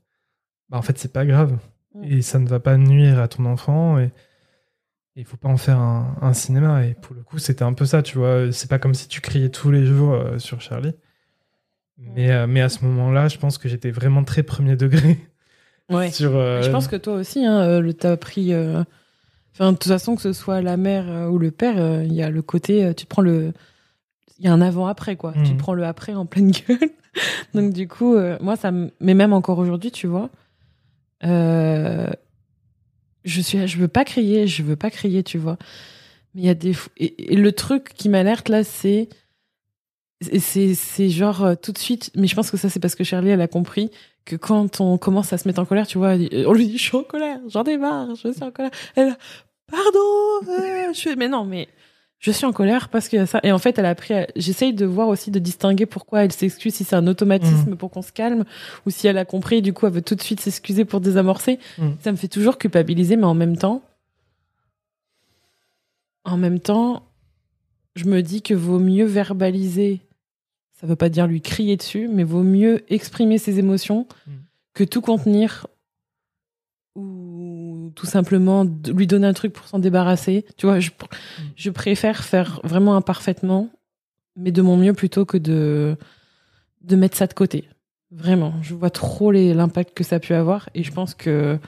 [0.68, 1.58] bah en fait c'est pas grave
[1.94, 2.04] mm.
[2.04, 4.12] et ça ne va pas nuire à ton enfant et
[5.16, 7.86] il faut pas en faire un, un, cinéma et pour le coup c'était un peu
[7.86, 8.52] ça, tu vois.
[8.52, 10.94] C'est pas comme si tu criais tous les jours sur Charlie.
[11.98, 15.18] Mais, euh, mais à ce moment-là, je pense que j'étais vraiment très premier degré.
[15.88, 16.10] Ouais.
[16.10, 18.52] sur, euh, Je pense que toi aussi, hein, euh, t'as pris.
[19.54, 22.28] Enfin, de toute façon, que ce soit la mère ou le père, il y a
[22.28, 22.92] le côté.
[22.96, 23.52] tu prends le.
[24.40, 25.32] Il y a un avant-après, quoi.
[25.44, 25.58] Tu mhm.
[25.58, 26.90] prends le après en pleine gueule.
[27.54, 28.90] Donc, du coup, moi, ça me.
[28.98, 30.28] Mais même encore aujourd'hui, tu vois.
[31.22, 32.10] je
[33.24, 33.68] suis.
[33.68, 35.56] Je veux pas crier, je veux pas crier, tu vois.
[36.34, 36.74] Mais il y a des.
[36.96, 39.08] et le truc qui m'alerte là, c'est
[40.20, 43.30] c'est genre euh, tout de suite mais je pense que ça c'est parce que Shirley
[43.30, 43.90] elle a compris
[44.24, 46.82] que quand on commence à se mettre en colère tu vois on lui dit je
[46.82, 49.16] suis en colère j'en ai marre je suis en colère elle
[49.70, 50.00] pardon
[50.48, 51.68] euh, je fais mais non mais
[52.18, 54.14] je suis en colère parce qu'il y a ça et en fait elle a appris
[54.36, 57.76] j'essaye de voir aussi de distinguer pourquoi elle s'excuse si c'est un automatisme mmh.
[57.76, 58.44] pour qu'on se calme
[58.86, 61.58] ou si elle a compris du coup elle veut tout de suite s'excuser pour désamorcer
[61.76, 61.88] mmh.
[62.00, 63.82] ça me fait toujours culpabiliser mais en même temps
[66.24, 67.02] en même temps
[67.96, 70.05] je me dis que vaut mieux verbaliser
[70.80, 74.32] ça veut pas dire lui crier dessus, mais vaut mieux exprimer ses émotions mm.
[74.74, 75.66] que tout contenir
[76.94, 80.44] ou tout simplement lui donner un truc pour s'en débarrasser.
[80.56, 81.42] Tu vois, je, mm.
[81.56, 83.70] je préfère faire vraiment imparfaitement,
[84.36, 85.96] mais de mon mieux plutôt que de,
[86.82, 87.68] de mettre ça de côté.
[88.10, 91.58] Vraiment, je vois trop l'impact que ça a pu avoir et je pense que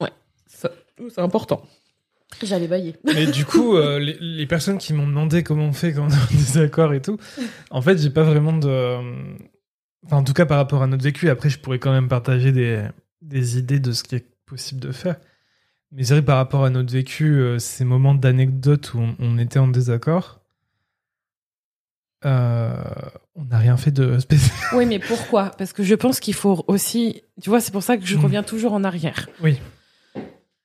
[0.00, 0.12] ouais,
[0.46, 1.62] c'est important.
[2.42, 2.96] J'allais bailler.
[3.04, 6.14] Mais du coup, euh, les, personnes qui m'ont demandé comment on fait quand on est
[6.14, 7.18] en désaccord et tout,
[7.70, 8.98] en fait, j'ai pas vraiment de.
[10.04, 12.50] Enfin, en tout cas, par rapport à notre vécu, après, je pourrais quand même partager
[12.52, 12.84] des,
[13.20, 15.16] des idées de ce qui est possible de faire.
[15.92, 19.58] Mais c'est vrai, par rapport à notre vécu, euh, ces moments d'anecdote où on, était
[19.58, 20.40] en désaccord,
[22.24, 22.82] euh,
[23.34, 24.56] on n'a rien fait de spécial.
[24.72, 25.50] Oui, mais pourquoi?
[25.50, 27.22] Parce que je pense qu'il faut aussi.
[27.42, 28.20] Tu vois, c'est pour ça que je mm.
[28.20, 29.28] reviens toujours en arrière.
[29.42, 29.58] Oui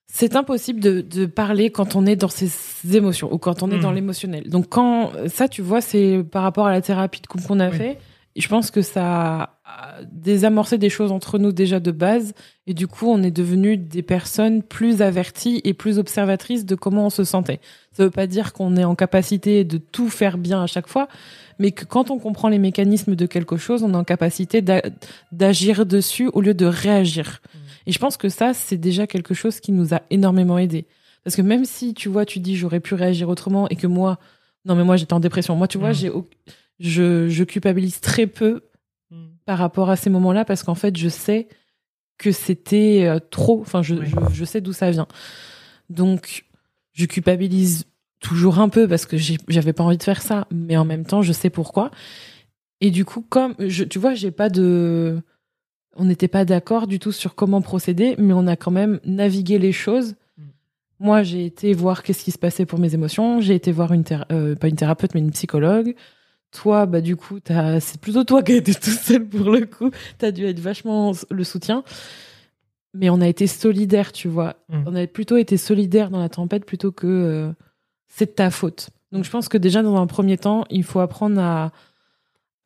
[0.07, 2.49] c'est impossible de, parler quand on est dans ses
[2.95, 3.95] émotions ou quand on est dans hmm.
[3.95, 4.49] l'émotionnel.
[4.49, 7.69] Donc quand ça, tu vois, c'est par rapport à la thérapie de couple qu'on a
[7.69, 7.99] fait.
[8.37, 12.33] Je pense que ça a désamorcé des choses entre nous déjà de base
[12.67, 17.07] et du coup on est devenu des personnes plus averties et plus observatrices de comment
[17.07, 17.59] on se sentait.
[17.93, 21.07] Ça veut pas dire qu'on est en capacité de tout faire bien à chaque fois,
[21.57, 24.63] mais que quand on comprend les mécanismes de quelque chose, on est en capacité
[25.31, 27.41] d'agir dessus au lieu de réagir.
[27.53, 27.57] Hmm.
[27.87, 30.85] Et je pense que ça, c'est déjà quelque chose qui nous a énormément aidé.
[31.23, 34.19] Parce que même si, tu vois, tu dis j'aurais pu réagir autrement et que moi,
[34.65, 35.55] non mais moi j'étais en dépression.
[35.55, 35.93] Moi, tu vois, mm.
[35.93, 36.11] j'ai,
[36.79, 38.65] je, je culpabilise très peu
[39.09, 39.25] mm.
[39.45, 41.47] par rapport à ces moments-là parce qu'en fait, je sais
[42.17, 43.61] que c'était euh, trop.
[43.61, 43.95] Enfin, je,
[44.33, 45.07] je, sais d'où ça vient.
[45.89, 46.45] Donc,
[46.91, 47.85] je culpabilise
[48.19, 49.15] toujours un peu parce que
[49.47, 51.91] j'avais pas envie de faire ça, mais en même temps, je sais pourquoi.
[52.81, 55.21] Et du coup, comme je, tu vois, j'ai pas de
[55.97, 59.59] on n'était pas d'accord du tout sur comment procéder, mais on a quand même navigué
[59.59, 60.15] les choses.
[60.37, 60.43] Mm.
[60.99, 63.41] Moi, j'ai été voir qu'est-ce qui se passait pour mes émotions.
[63.41, 65.95] J'ai été voir une euh, pas une thérapeute, mais une psychologue.
[66.51, 69.91] Toi, bah du coup, c'est plutôt toi qui as été tout seul pour le coup.
[70.17, 71.83] Tu as dû être vachement le soutien.
[72.93, 74.55] Mais on a été solidaires, tu vois.
[74.69, 74.83] Mm.
[74.85, 77.51] On a plutôt été solidaires dans la tempête plutôt que euh,
[78.07, 78.89] c'est de ta faute.
[79.11, 81.71] Donc je pense que déjà dans un premier temps, il faut apprendre à,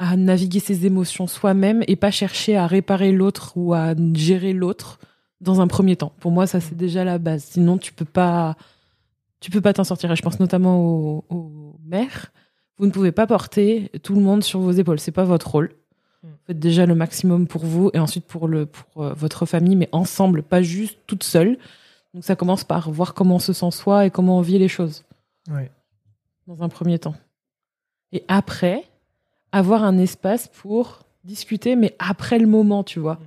[0.01, 4.99] à naviguer ses émotions soi-même et pas chercher à réparer l'autre ou à gérer l'autre
[5.41, 6.11] dans un premier temps.
[6.19, 7.43] Pour moi, ça c'est déjà la base.
[7.43, 8.57] Sinon, tu peux pas,
[9.41, 10.11] tu peux pas t'en sortir.
[10.11, 12.31] Et je pense notamment aux, aux mères.
[12.79, 14.99] Vous ne pouvez pas porter tout le monde sur vos épaules.
[14.99, 15.69] C'est pas votre rôle.
[16.47, 19.89] Faites déjà le maximum pour vous et ensuite pour le pour euh, votre famille, mais
[19.91, 21.59] ensemble, pas juste toute seule.
[22.15, 24.67] Donc ça commence par voir comment on se sent soi et comment on vit les
[24.67, 25.03] choses.
[25.47, 25.69] Ouais.
[26.47, 27.15] Dans un premier temps.
[28.11, 28.83] Et après,
[29.51, 33.19] avoir un espace pour discuter, mais après le moment, tu vois.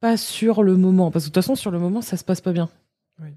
[0.00, 1.10] Pas sur le moment.
[1.10, 2.68] Parce que de toute façon, sur le moment, ça se passe pas bien.
[3.20, 3.28] Oui.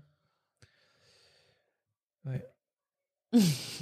[2.26, 2.44] Ouais.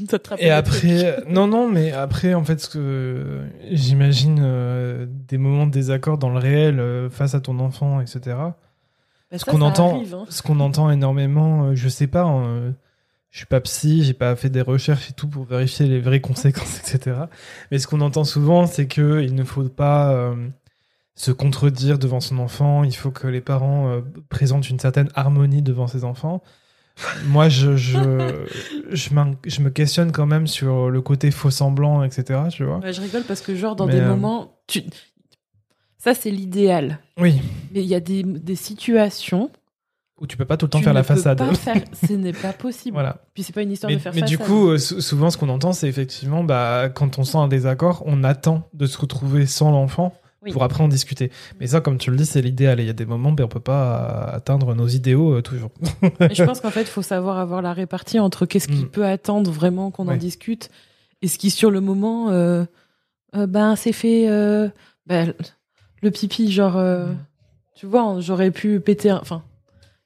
[0.09, 1.29] ça te Et après, trucs.
[1.29, 6.29] non, non, mais après, en fait, ce que j'imagine euh, des moments de désaccord dans
[6.29, 8.19] le réel euh, face à ton enfant, etc.
[8.25, 8.53] Bah,
[9.31, 10.25] Ce ça, qu'on ça entend, arrive, hein.
[10.29, 12.73] ce qu'on entend énormément, euh, je sais pas, hein,
[13.33, 16.21] je suis pas psy, j'ai pas fait des recherches et tout pour vérifier les vraies
[16.21, 17.17] conséquences, etc.
[17.71, 20.35] Mais ce qu'on entend souvent, c'est que il ne faut pas euh,
[21.15, 22.83] se contredire devant son enfant.
[22.83, 26.43] Il faut que les parents euh, présentent une certaine harmonie devant ses enfants.
[27.25, 27.97] Moi, je, je,
[28.91, 29.09] je,
[29.47, 32.39] je me questionne quand même sur le côté faux semblant, etc.
[32.51, 34.59] Tu vois Ouais, je rigole parce que, genre, dans Mais, des euh, moments.
[34.67, 34.83] Tu...
[35.97, 36.99] Ça, c'est l'idéal.
[37.17, 37.41] Oui.
[37.73, 39.49] Mais il y a des, des situations.
[40.21, 41.37] Où tu peux pas tout le temps tu faire ne la peux façade.
[41.39, 42.93] pas faire- Ce n'est pas possible.
[42.93, 43.17] voilà.
[43.33, 44.47] Puis c'est pas une histoire Mais, de faire mais du façade.
[44.47, 48.03] coup, euh, sou- souvent, ce qu'on entend, c'est effectivement, bah, quand on sent un désaccord,
[48.05, 50.51] on attend de se retrouver sans l'enfant Oui.
[50.51, 51.31] pour après en discuter.
[51.59, 52.79] Mais ça, comme tu le dis, c'est l'idéal.
[52.79, 55.71] Il y a des moments, ben, on peut pas euh, atteindre nos idéaux euh, toujours.
[56.01, 58.89] Je pense qu'en fait, il faut savoir avoir la répartie entre qu'est-ce qui Mm.
[58.89, 60.69] peut attendre vraiment qu'on en discute
[61.23, 62.65] et ce qui, sur le moment, euh,
[63.33, 64.27] ben, c'est fait.
[65.07, 65.33] ben,
[66.03, 66.77] le pipi, genre.
[66.77, 67.17] Mm.
[67.75, 69.11] Tu vois, j'aurais pu péter.
[69.11, 69.41] Enfin,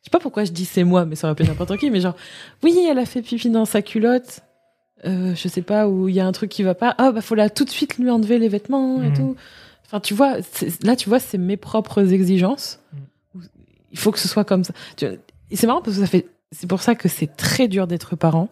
[0.07, 2.01] sais pas pourquoi je dis c'est moi, mais ça aurait pu être n'importe qui, mais
[2.01, 2.15] genre,
[2.63, 4.41] oui, elle a fait pipi dans sa culotte.
[5.05, 6.95] Euh, je sais pas, où il y a un truc qui va pas.
[6.97, 9.13] Ah, bah, faut là tout de suite lui enlever les vêtements et Mhm.
[9.15, 9.35] tout.
[9.85, 10.37] Enfin, tu vois,
[10.83, 12.79] là, tu vois, c'est mes propres exigences.
[13.35, 13.43] Mhm.
[13.91, 14.73] Il faut que ce soit comme ça.
[14.97, 16.27] C'est marrant parce que ça fait.
[16.51, 18.49] C'est pour ça que c'est très dur d'être parent.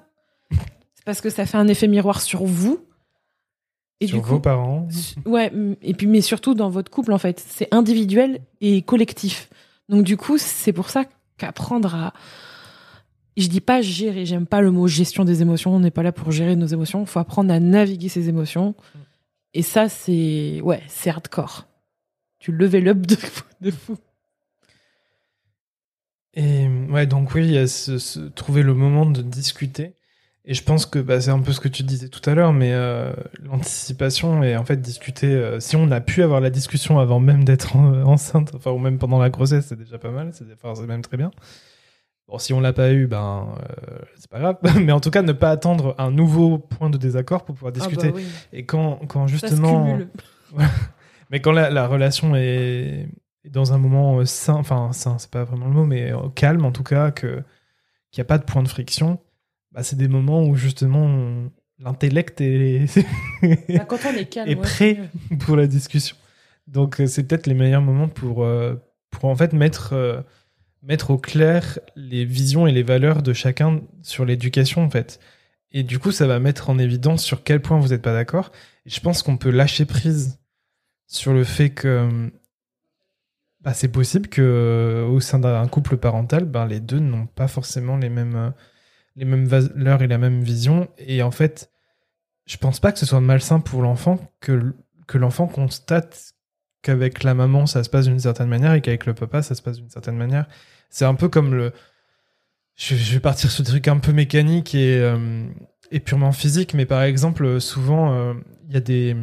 [0.51, 2.79] C'est parce que ça fait un effet miroir sur vous.
[4.01, 4.87] Et sur du vos coup, parents.
[5.25, 9.49] Ouais, mm, et puis mais surtout dans votre couple en fait, c'est individuel et collectif.
[9.89, 11.05] Donc du coup, c'est pour ça
[11.37, 12.13] qu'apprendre à
[13.37, 16.13] je dis pas gérer, j'aime pas le mot gestion des émotions, on n'est pas là
[16.13, 18.75] pour gérer nos émotions, il faut apprendre à naviguer ses émotions.
[19.53, 21.67] Et ça c'est ouais, c'est hardcore.
[22.39, 23.17] Tu level up de,
[23.61, 23.97] de fou.
[26.33, 29.95] Et ouais, donc oui, il y a ce- trouver le moment de discuter.
[30.47, 32.53] Et je pense que bah, c'est un peu ce que tu disais tout à l'heure,
[32.53, 33.11] mais euh,
[33.43, 35.27] l'anticipation et en fait discuter.
[35.33, 38.77] euh, si on a pu avoir la discussion avant même d'être en- enceinte, enfin ou
[38.77, 40.31] même pendant la grossesse, c'est déjà pas mal.
[40.33, 41.31] C'est enfin, même très bien.
[42.27, 44.57] Bon, si on l'a pas eu, ben euh, c'est pas grave.
[44.81, 48.07] mais en tout cas, ne pas attendre un nouveau point de désaccord pour pouvoir discuter.
[48.07, 48.25] Ah bah oui.
[48.53, 49.97] Et quand, quand Ça se justement,
[51.31, 53.07] mais quand la, la relation est,
[53.49, 56.65] dans un moment euh, sain, enfin sain, c'est pas vraiment le mot, mais euh, calme
[56.65, 57.43] en tout cas, que
[58.11, 59.19] qu'il n'y a pas de point de friction,
[59.75, 62.85] bah, c'est des moments où justement on- l'intellect est,
[63.69, 64.99] Bah, quand on est calme, est ouais, prêt.
[65.41, 66.15] pour la discussion.
[66.67, 68.75] Donc euh, c'est peut-être les meilleurs moments pour, euh,
[69.11, 70.21] pour en fait mettre, euh,
[70.81, 75.19] mettre au clair les visions et les valeurs de chacun sur l'éducation en fait.
[75.71, 78.51] Et du coup, ça va mettre en évidence sur quel point vous n'êtes pas d'accord.
[78.85, 80.39] Et je pense qu'on peut lâcher prise
[81.07, 82.31] sur le fait que
[83.61, 87.97] bah, c'est possible que au sein d'un couple parental, ben, les deux n'ont pas forcément
[87.97, 88.53] les mêmes,
[89.15, 90.89] les mêmes valeurs et la même vision.
[90.97, 91.71] Et en fait,
[92.45, 94.73] je pense pas que ce soit malsain pour l'enfant que,
[95.07, 96.33] que l'enfant constate
[96.81, 99.61] qu'avec la maman ça se passe d'une certaine manière et qu'avec le papa ça se
[99.61, 100.45] passe d'une certaine manière.
[100.89, 101.73] C'est un peu comme le.
[102.75, 105.47] Je, vais partir sur des trucs un peu mécaniques et, euh,
[105.91, 108.33] et purement physiques, mais par exemple, souvent euh,
[108.67, 109.15] il y a des.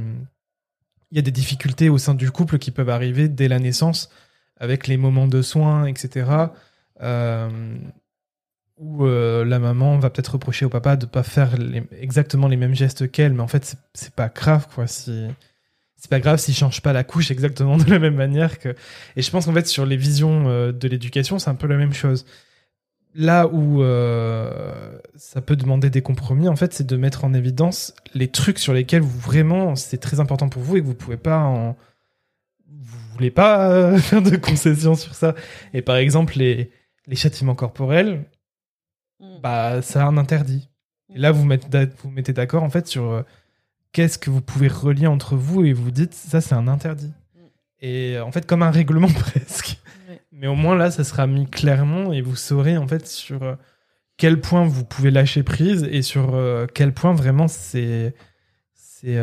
[1.13, 4.09] Y a des difficultés au sein du couple qui peuvent arriver dès la naissance,
[4.57, 6.25] avec les moments de soins, etc.
[8.79, 11.55] où euh, la maman va peut-être reprocher au papa de pas faire
[12.01, 14.87] exactement les mêmes gestes qu'elle, mais en fait c'est- pas grave quoi.
[14.87, 15.27] Si
[15.97, 18.75] c'est pas grave s'il change pas la couche exactement de la même manière que.
[19.17, 21.77] Et je pense qu'en fait sur les visions euh, de l'éducation c'est un peu la
[21.77, 22.25] même chose.
[23.15, 27.95] Là où euh, ça peut demander des compromis, en fait, c'est de mettre en évidence
[28.15, 31.19] les trucs sur lesquels vous vraiment c'est très important pour vous et que vous pouvez
[31.19, 31.77] pas en
[32.71, 35.35] vous voulez pas faire de concessions sur ça.
[35.75, 36.71] Et par exemple les
[37.07, 38.25] les châtiments corporels,
[39.23, 39.41] Mm.
[39.43, 40.69] bah ça a un interdit.
[41.15, 43.23] Et là vous mettez vous mettez d'accord en fait sur euh,
[43.93, 47.13] qu'est-ce que vous pouvez relier entre vous et vous dites ça c'est un interdit.
[47.35, 47.41] Mm.
[47.81, 49.79] Et euh, en fait comme un règlement presque.
[50.31, 53.55] Mais au moins là ça sera mis clairement et vous saurez en fait sur euh,
[54.17, 58.15] quel point vous pouvez lâcher prise et sur euh, quel point vraiment c'est
[58.75, 59.19] c'est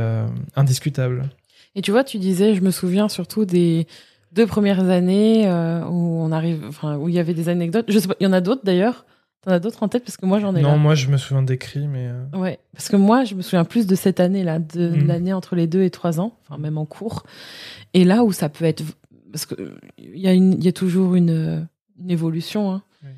[0.57, 1.29] indiscutable.
[1.75, 3.88] Et tu vois, tu disais, je me souviens surtout des
[4.31, 7.85] deux premières années euh, où on arrive, enfin où il y avait des anecdotes.
[7.88, 9.05] Je sais pas, il y en a d'autres d'ailleurs?
[9.41, 10.04] T'en as d'autres en tête?
[10.04, 10.62] Parce que moi j'en ai.
[10.62, 10.78] Non, là.
[10.78, 13.88] moi je me souviens d'écrits, mais euh, Ouais, parce que moi je me souviens plus
[13.88, 15.08] de cette année là, de Mhm.
[15.08, 17.23] l'année entre les deux et trois ans, enfin même en cours.
[17.93, 18.84] Et là où ça peut être,
[19.32, 21.67] parce que euh, il y a une, y a toujours une,
[21.99, 22.71] une évolution.
[22.71, 22.82] Hein.
[23.04, 23.10] Oui.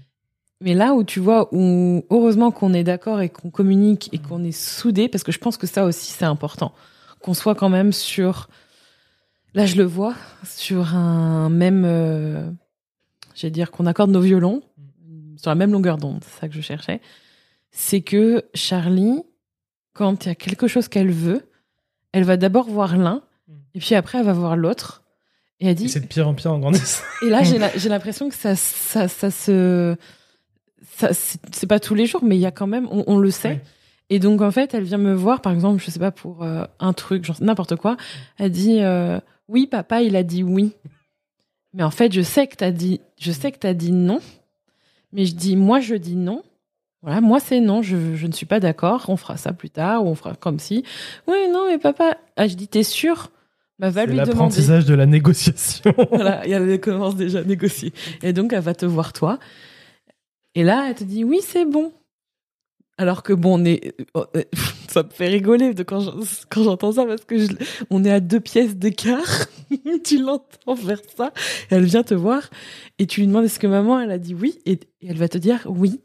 [0.62, 4.44] Mais là où tu vois, où heureusement qu'on est d'accord et qu'on communique et qu'on
[4.44, 6.72] est soudés, parce que je pense que ça aussi c'est important,
[7.20, 8.48] qu'on soit quand même sur,
[9.56, 10.14] là je le vois,
[10.46, 12.48] sur un même, euh,
[13.34, 14.62] j'allais dire qu'on accorde nos violons
[15.42, 17.02] sur la même longueur d'onde, c'est ça que je cherchais.
[17.72, 19.22] C'est que Charlie,
[19.94, 21.50] quand il y a quelque chose qu'elle veut,
[22.12, 23.54] elle va d'abord voir l'un Mm.
[23.74, 25.04] et puis après elle va voir l'autre
[25.60, 27.04] et elle dit c'est de pire en pire en grandissant.
[27.26, 27.42] et là,
[27.76, 29.96] j'ai l'impression que ça, ça, ça se.
[30.96, 32.88] ça- C'est pas tous les jours, mais il y a quand même.
[32.92, 33.62] On, on le sait.
[34.10, 36.66] Et donc, en fait, elle vient me voir, par exemple, je sais pas, pour euh,
[36.80, 37.96] un truc, n'importe quoi.
[38.38, 40.74] Elle dit euh, Oui, papa, il a dit oui.
[41.74, 44.20] Mais en fait, je sais que t'as dit, je sais que t'as dit non.
[45.14, 46.44] Mais je dis Moi, je dis non.
[47.02, 47.82] Voilà, moi, c'est non.
[47.82, 49.06] Je, je ne suis pas d'accord.
[49.08, 50.84] On fera ça plus tard, ou on fera comme si.
[51.28, 52.18] Oui, non, mais papa.
[52.36, 53.32] Ah, je dis T'es sûr?
[53.80, 55.92] Bah, va lui demander l'apprentissage de la négociation.
[56.12, 57.94] voilà, elle commence déjà à négocier.
[58.22, 59.40] Et donc, elle va te voir toi.
[60.54, 61.92] Et là, elle te dit oui, c'est bon.
[62.98, 64.44] Alors que bon, on est, oh, euh,
[64.88, 66.12] ça me fait rigoler de quand je-
[66.50, 67.36] quand j'entends ça parce que
[67.90, 69.48] on est à deux pièces d'écart.
[70.04, 71.32] tu l'entends faire ça.
[71.70, 72.50] Elle vient te voir
[73.00, 74.60] et tu lui demandes est-ce que maman elle a dit oui?
[74.66, 76.02] Et, elle va te dire oui.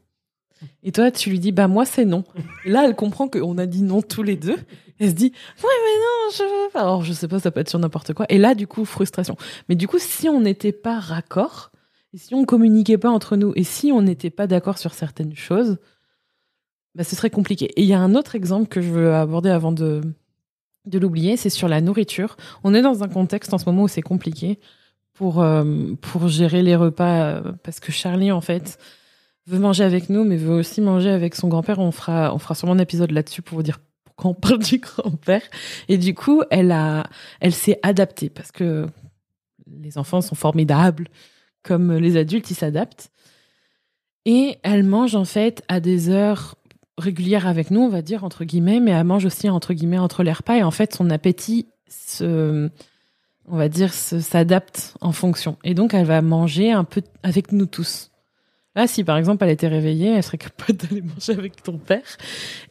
[0.83, 2.25] Et toi, tu lui dis bah moi c'est non.
[2.65, 4.57] Et là, elle comprend qu'on a dit non tous les deux.
[4.99, 6.31] Elle se dit ouais mais non
[6.73, 6.79] je.
[6.79, 8.25] Alors je sais pas, ça peut être sur n'importe quoi.
[8.31, 9.37] Et là, du coup, frustration.
[9.69, 11.73] Mais du coup, si on n'était pas raccord,
[12.15, 15.37] et si on communiquait pas entre nous, et si on n'était pas d'accord sur certaines
[15.37, 15.77] choses,
[16.97, 17.67] bah, ce serait compliqué.
[17.77, 20.01] Et il y a un autre exemple que je veux aborder avant de,
[20.87, 22.37] de l'oublier, c'est sur la nourriture.
[22.65, 24.59] On est dans un contexte en ce moment où c'est compliqué
[25.13, 28.79] pour, euh, pour gérer les repas, euh, parce que Charlie, en fait,
[29.47, 31.81] veut manger avec nous, mais veut aussi manger avec son grand-père.
[31.81, 34.79] On fera, on fera sûrement un épisode là-dessus pour vous dire pourquoi on parle du
[34.79, 35.43] grand-père.
[35.89, 37.05] Et du coup, elle a,
[37.41, 38.87] elle s'est adaptée parce que
[39.83, 41.09] les enfants sont formidables,
[41.63, 43.11] comme les adultes, ils s'adaptent.
[44.25, 46.57] Et elle mange en fait à des heures
[46.99, 50.23] régulières avec nous, on va dire entre guillemets, mais elle mange aussi entre guillemets entre
[50.23, 50.57] les repas.
[50.57, 52.71] Et en fait, son appétit se,
[53.47, 55.57] on va dire, s'adapte en fonction.
[55.65, 58.11] Et donc, elle va manger un peu avec nous tous.
[58.75, 62.03] Là, si par exemple elle était réveillée, elle serait capable d'aller manger avec ton père.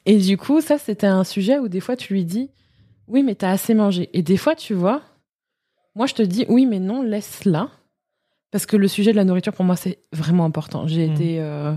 [0.05, 2.49] Et du coup, ça, c'était un sujet où des fois tu lui dis,
[3.07, 4.09] oui, mais t'as assez mangé.
[4.13, 5.01] Et des fois, tu vois,
[5.95, 7.69] moi, je te dis, oui, mais non, laisse-la.
[8.51, 10.87] Parce que le sujet de la nourriture, pour moi, c'est vraiment important.
[10.87, 11.13] J'ai Mhm.
[11.13, 11.73] été, euh,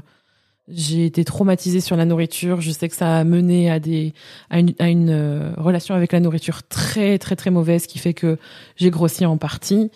[0.71, 2.61] j'ai été traumatisée sur la nourriture.
[2.61, 4.13] Je sais que ça a mené à des,
[4.51, 8.15] à une, à une euh, relation avec la nourriture très, très, très mauvaise qui fait
[8.15, 8.39] que
[8.77, 9.91] j'ai grossi en partie.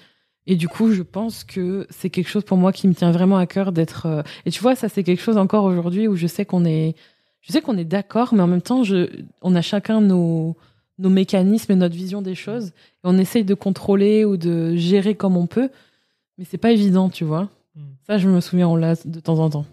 [0.47, 3.37] Et du coup, je pense que c'est quelque chose pour moi qui me tient vraiment
[3.37, 4.07] à cœur d'être.
[4.07, 6.97] euh, Et tu vois, ça, c'est quelque chose encore aujourd'hui où je sais qu'on est,
[7.43, 9.09] je sais qu'on est d'accord, mais en même temps, je,
[9.43, 10.57] on a chacun nos,
[10.99, 12.69] nos mécanismes et notre vision des choses.
[12.69, 15.69] Et on essaye de contrôler ou de gérer comme on peut,
[16.39, 17.49] mais c'est pas évident, tu vois.
[17.77, 17.81] Mm.
[18.07, 19.67] Ça, je me souviens, on l'a de temps en temps.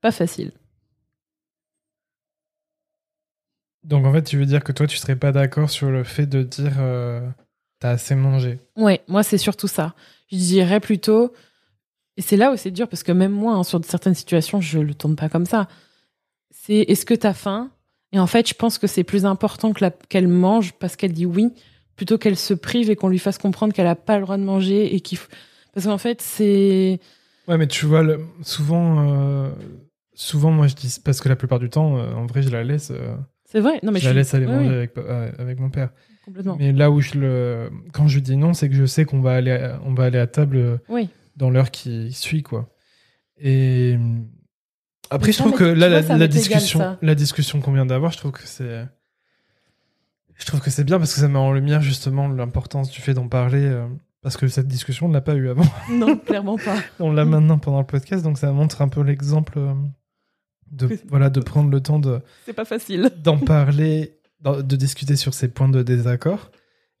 [0.00, 0.52] Pas facile.
[3.84, 6.26] Donc en fait, tu veux dire que toi, tu serais pas d'accord sur le fait
[6.26, 7.20] de dire euh,
[7.78, 8.58] t'as assez mangé.
[8.76, 9.94] Ouais, moi, c'est surtout ça.
[10.30, 11.32] Je dirais plutôt.
[12.16, 14.78] Et c'est là où c'est dur, parce que même moi, hein, sur certaines situations, je
[14.78, 15.68] le tourne pas comme ça.
[16.50, 17.70] C'est est-ce que t'as faim?
[18.12, 21.12] Et en fait, je pense que c'est plus important que la- qu'elle mange parce qu'elle
[21.12, 21.52] dit oui,
[21.94, 24.42] plutôt qu'elle se prive et qu'on lui fasse comprendre qu'elle a pas le droit de
[24.42, 25.18] manger et qu'il.
[25.74, 26.98] Parce qu'en fait, c'est.
[27.46, 29.50] Ouais, mais tu vois, le- souvent, euh,
[30.16, 32.64] souvent, moi, je dis parce que la plupart du temps, euh, en vrai, je la
[32.64, 33.78] laisse, euh, C'est vrai.
[33.84, 35.90] Non, mais je la suis- laisse aller manger oui, avec, euh, avec mon père.
[36.24, 36.56] complètement.
[36.58, 39.34] Mais là où je le, quand je dis non, c'est que je sais qu'on va
[39.36, 41.08] aller, à- on va aller à table Oui.
[41.36, 42.68] dans l'heure qui suit, quoi.
[43.38, 43.96] Et
[45.10, 48.10] après, Mais je trouve que là, vois, la, égal, discussion, la discussion qu'on vient d'avoir,
[48.12, 48.86] je trouve que c'est,
[50.34, 53.14] je trouve que c'est bien parce que ça met en lumière justement l'importance du fait
[53.14, 53.70] d'en parler.
[54.22, 55.62] parce que cette discussion, on ne l'a pas eu avant.
[55.92, 56.74] Non, clairement pas.
[56.98, 59.60] On l'a maintenant pendant le podcast, donc ça montre un peu l'exemple
[60.70, 63.10] de voilà de prendre le temps de C'est pas facile.
[63.22, 66.50] d'en parler, de discuter sur ces points de désaccord,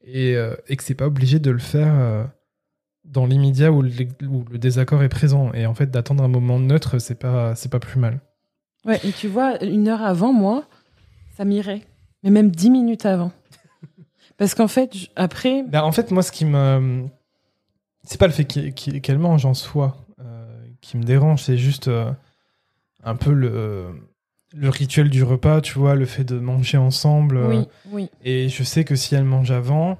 [0.02, 2.24] et, euh, et que c'est pas obligé de le faire euh,
[3.04, 3.90] dans l'immédiat où, le-
[4.28, 5.52] où le désaccord est présent.
[5.52, 8.20] Et en fait, d'attendre un moment neutre, c'est pas c'est pas plus mal.
[8.84, 10.64] Ouais, et tu vois, une heure avant, moi,
[11.36, 11.82] ça m'irait.
[12.22, 13.32] Mais même dix minutes avant.
[14.38, 17.06] Parce qu'en fait, après, Ben, en fait, moi, ce qui me
[18.04, 20.46] c'est pas le fait qu'elle mange en soi euh,
[20.80, 22.12] qui me dérange, c'est juste euh,
[23.06, 23.86] un peu le,
[24.54, 27.38] le rituel du repas, tu vois, le fait de manger ensemble.
[27.38, 28.10] euh, Oui, oui.
[28.24, 29.96] Et je sais que si elle mange avant,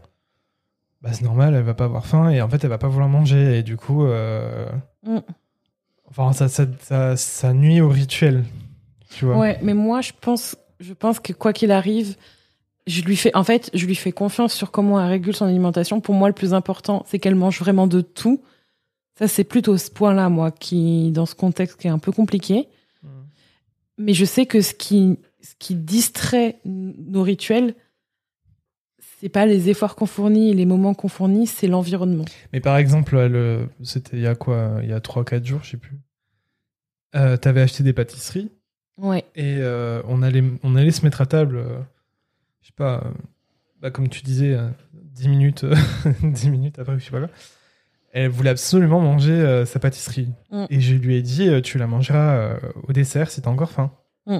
[1.02, 3.08] bah c'est normal, elle va pas avoir faim et en fait elle va pas vouloir
[3.08, 3.58] manger.
[3.58, 4.68] Et du coup, euh,
[5.04, 5.18] Mm.
[6.10, 8.44] enfin, ça, ça, ça, ça nuit au rituel.
[9.14, 9.38] Tu vois.
[9.38, 12.16] Ouais, mais moi, je pense, je pense que quoi qu'il arrive,
[12.88, 16.00] je lui fais, en fait, je lui fais confiance sur comment elle régule son alimentation.
[16.00, 18.42] Pour moi, le plus important, c'est qu'elle mange vraiment de tout.
[19.18, 22.68] Ça, c'est plutôt ce point-là, moi, qui, dans ce contexte qui est un peu compliqué.
[23.98, 27.74] Mais je sais que ce qui, ce qui distrait nos rituels,
[29.20, 32.24] c'est pas les efforts qu'on fournit et les moments qu'on fournit, c'est l'environnement.
[32.52, 33.16] Mais par exemple,
[33.82, 35.96] c'était il y a quoi Il y a 3-4 jours, je sais plus.
[37.14, 38.50] Euh, T'avais acheté des pâtisseries
[38.98, 39.24] Ouais.
[39.34, 41.78] et euh, on, allait, on allait se mettre à table, euh,
[42.62, 43.10] je sais pas, euh,
[43.80, 45.74] bah, comme tu disais, euh, 10 minutes, euh,
[46.22, 47.28] 10 minutes après, je sais pas quoi.
[48.18, 50.28] Elle voulait absolument manger euh, sa pâtisserie.
[50.50, 50.64] Mm.
[50.70, 52.56] Et je lui ai dit, euh, tu la mangeras euh,
[52.88, 53.90] au dessert si t'as encore faim.
[54.26, 54.38] Mm.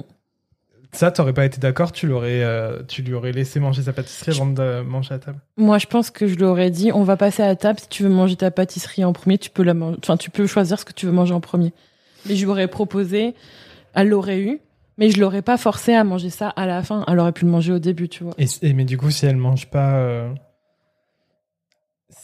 [0.93, 2.43] Ça, t'aurais pas été d'accord, tu, l'aurais,
[2.87, 5.39] tu lui aurais laissé manger sa pâtisserie avant de manger à table.
[5.57, 7.79] Moi, je pense que je lui aurais dit, on va passer à table.
[7.79, 9.97] Si tu veux manger ta pâtisserie en premier, tu peux la manger.
[10.01, 11.73] Enfin, tu peux choisir ce que tu veux manger en premier.
[12.25, 13.35] Mais je lui aurais proposé,
[13.93, 14.59] elle l'aurait eu,
[14.97, 17.03] mais je l'aurais pas forcé à manger ça à la fin.
[17.07, 18.33] Elle aurait pu le manger au début, tu vois.
[18.37, 20.29] Et, et- mais du coup, si elle mange pas.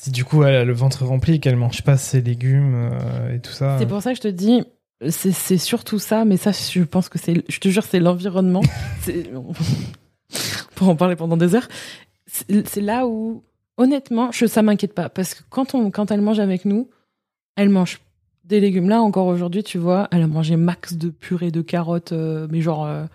[0.03, 3.35] Si du coup elle a le ventre rempli et qu'elle mange pas ses légumes euh,
[3.35, 3.77] et tout ça.
[3.79, 4.63] C'est pour ça que je te dis,
[5.09, 8.61] c'est surtout ça, mais ça, je pense que c'est, je te jure, c'est l'environnement.
[9.01, 9.29] C'est-
[10.75, 11.67] Pour en parler pendant des heures.
[12.25, 13.43] C'est c'est là où,
[13.77, 15.07] honnêtement, je, ça m'inquiète pas.
[15.09, 16.89] Parce que quand, on, quand elle mange avec nous,
[17.55, 17.99] elle mange
[18.43, 18.89] des légumes.
[18.89, 22.61] Là, encore aujourd'hui, tu vois, elle a mangé max de purée de carottes, euh, mais
[22.61, 23.05] genre, euh,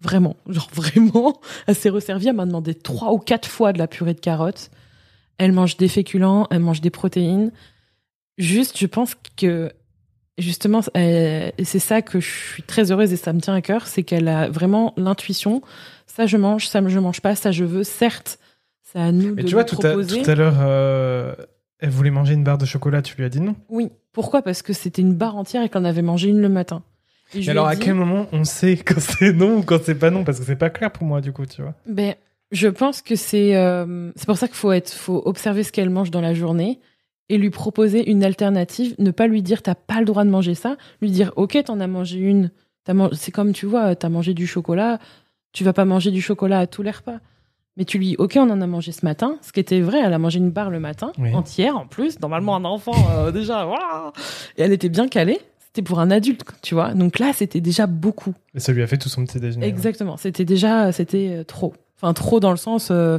[0.00, 1.40] vraiment, genre vraiment.
[1.66, 4.70] Elle s'est resservie, elle m'a demandé trois ou quatre fois de la purée de carottes.
[5.38, 7.52] Elle mange des féculents, elle mange des protéines.
[8.38, 9.72] Juste, je pense que
[10.38, 14.02] justement, c'est ça que je suis très heureuse et ça me tient à cœur, c'est
[14.02, 15.62] qu'elle a vraiment l'intuition.
[16.06, 17.84] Ça, je mange, ça, je mange pas, ça, je veux.
[17.84, 18.38] Certes,
[18.82, 20.22] c'est à nous Mais de tu vois, tout à, proposer.
[20.22, 21.34] tout à l'heure, euh,
[21.78, 23.56] elle voulait manger une barre de chocolat, tu lui as dit non?
[23.68, 23.90] Oui.
[24.12, 24.42] Pourquoi?
[24.42, 26.82] Parce que c'était une barre entière et qu'elle en avait mangé une le matin.
[27.34, 30.24] Et alors, à quel moment on sait quand c'est non ou quand c'est pas non?
[30.24, 31.74] Parce que c'est pas clair pour moi, du coup, tu vois.
[31.86, 32.14] Ben,
[32.52, 35.90] je pense que c'est euh, c'est pour ça qu'il faut être, faut observer ce qu'elle
[35.90, 36.78] mange dans la journée
[37.28, 38.94] et lui proposer une alternative.
[38.98, 40.76] Ne pas lui dire t'as pas le droit de manger ça.
[41.00, 42.50] Lui dire ok t'en as mangé une.
[42.88, 44.98] Man- C'est comme tu vois t'as mangé du chocolat.
[45.52, 47.18] Tu vas pas manger du chocolat à tous les repas.
[47.78, 49.38] Mais tu lui dis ok on en a mangé ce matin.
[49.40, 51.32] Ce qui était vrai elle a mangé une barre le matin Oui.
[51.34, 52.20] entière en plus.
[52.20, 54.12] Normalement un enfant euh, déjà voilà.
[54.58, 55.38] et elle était bien calée.
[55.58, 56.92] C'était pour un adulte tu vois.
[56.92, 58.34] Donc là c'était déjà beaucoup.
[58.54, 59.66] Et ça lui a fait tout son petit déjeuner.
[59.66, 60.18] Exactement.
[60.18, 61.72] C'était déjà, c'était euh, trop.
[62.02, 62.88] Enfin, trop dans le sens.
[62.90, 63.18] euh,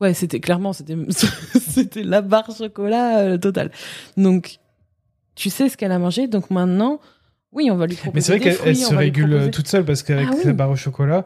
[0.00, 3.70] ouais, c'était clairement, c'était, c'était la barre chocolat euh, totale.
[4.16, 4.58] Donc,
[5.36, 6.26] tu sais ce qu'elle a mangé.
[6.26, 7.00] Donc maintenant,
[7.52, 8.14] oui, on va lui proposer.
[8.14, 10.42] Mais c'est vrai qu'elle se régule proposer- toute seule parce qu'avec Ah oui.
[10.42, 11.24] sa barre au chocolat,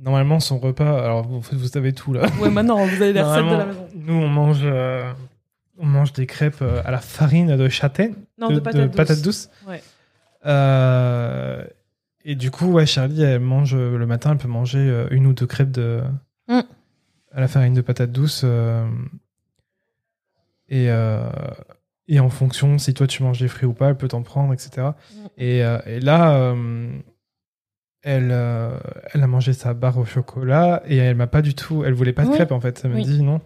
[0.00, 1.04] normalement son repas.
[1.04, 2.22] Alors, en fait, vous savez tout là.
[2.40, 3.86] Ouais, maintenant, vous avez les recettes de la maison.
[3.94, 5.10] Nous, on mange, euh,
[5.78, 9.22] on mange des crêpes euh, à la farine de châtaigne, Non, de, patates, douces.
[9.22, 9.48] douces.
[9.68, 9.82] Ouais.
[12.30, 15.26] Et du coup, ouais, Charlie, elle mange euh, le matin, elle peut manger euh, une
[15.26, 16.02] ou deux crêpes de,
[16.46, 16.60] Mm.
[17.32, 18.42] à la farine de patates douces.
[18.44, 18.86] euh,
[20.68, 21.30] et, euh,
[22.06, 24.52] et en fonction, si toi tu manges des fruits ou pas, elle peut t'en prendre,
[24.52, 24.88] etc.
[24.88, 25.16] Mm.
[25.38, 26.54] Et, euh, et là,
[28.02, 28.30] elle,
[29.14, 31.82] elle a mangé sa barre au chocolat et elle m'a pas du tout.
[31.84, 32.34] Elle voulait pas de Oui.
[32.34, 32.80] crêpes en fait.
[32.84, 33.04] Elle m'a Oui.
[33.04, 33.40] dit non.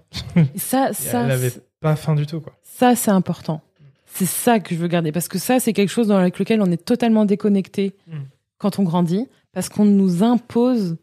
[0.57, 2.53] Ça, ça, elle avait pas faim du tout quoi.
[2.63, 3.61] ça, c'est important.
[4.07, 5.11] C'est ça que je veux garder.
[5.13, 8.17] Parce que ça, c'est quelque chose dans lequel on est totalement déconnecté Mm.
[8.63, 9.27] Quand on grandit.
[9.53, 10.97] Parce qu'on nous impose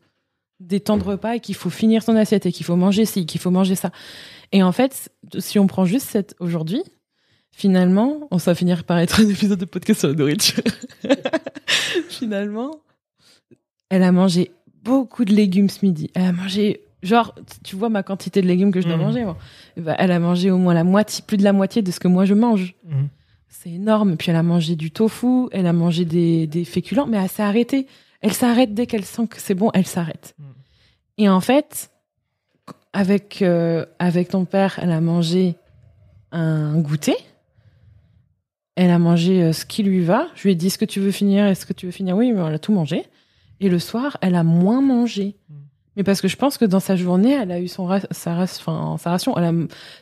[0.59, 3.25] des temps de repas et qu'il faut finir son assiette et qu'il faut manger ci,
[3.27, 3.91] qu'il faut manger ça.
[4.51, 6.81] Et en fait, si on prend juste cette aujourd'hui,
[7.51, 10.63] finalement, on va finir par être un épisode de podcast sur la nourriture.
[12.09, 12.71] finalement,
[13.89, 14.51] elle a mangé
[14.83, 16.09] beaucoup de légumes ce midi.
[16.13, 19.03] Elle a mangé, genre, tu vois ma quantité de légumes que je dois Mhm.
[19.03, 19.37] manger, moi.
[19.77, 22.07] Ben, elle a mangé au moins la moitié, plus de la moitié de ce que
[22.07, 22.75] moi je mange.
[22.85, 23.09] Mhm.
[23.49, 24.15] C'est énorme.
[24.15, 27.43] Puis elle a mangé du tofu, elle a mangé des, des féculents, mais elle s'est
[27.43, 27.87] arrêtée.
[28.21, 30.35] Elle s'arrête dès qu'elle sent que c'est bon, elle s'arrête.
[30.37, 30.43] Mm.
[31.19, 31.91] Et en fait,
[32.93, 35.55] avec, euh, avec ton père, elle a mangé
[36.31, 37.15] un goûter.
[38.75, 40.27] Elle a mangé euh, ce qui lui va.
[40.35, 41.45] Je lui ai dit, est-ce que tu veux finir?
[41.45, 42.15] Est-ce que tu veux finir?
[42.15, 43.05] Oui, mais elle a tout mangé.
[43.59, 45.35] Et le soir, elle a moins mangé.
[45.49, 45.53] Mm.
[45.97, 48.35] Mais parce que je pense que dans sa journée, elle a eu son ra- sa,
[48.35, 49.37] ra- sa ration.
[49.37, 49.53] Elle a,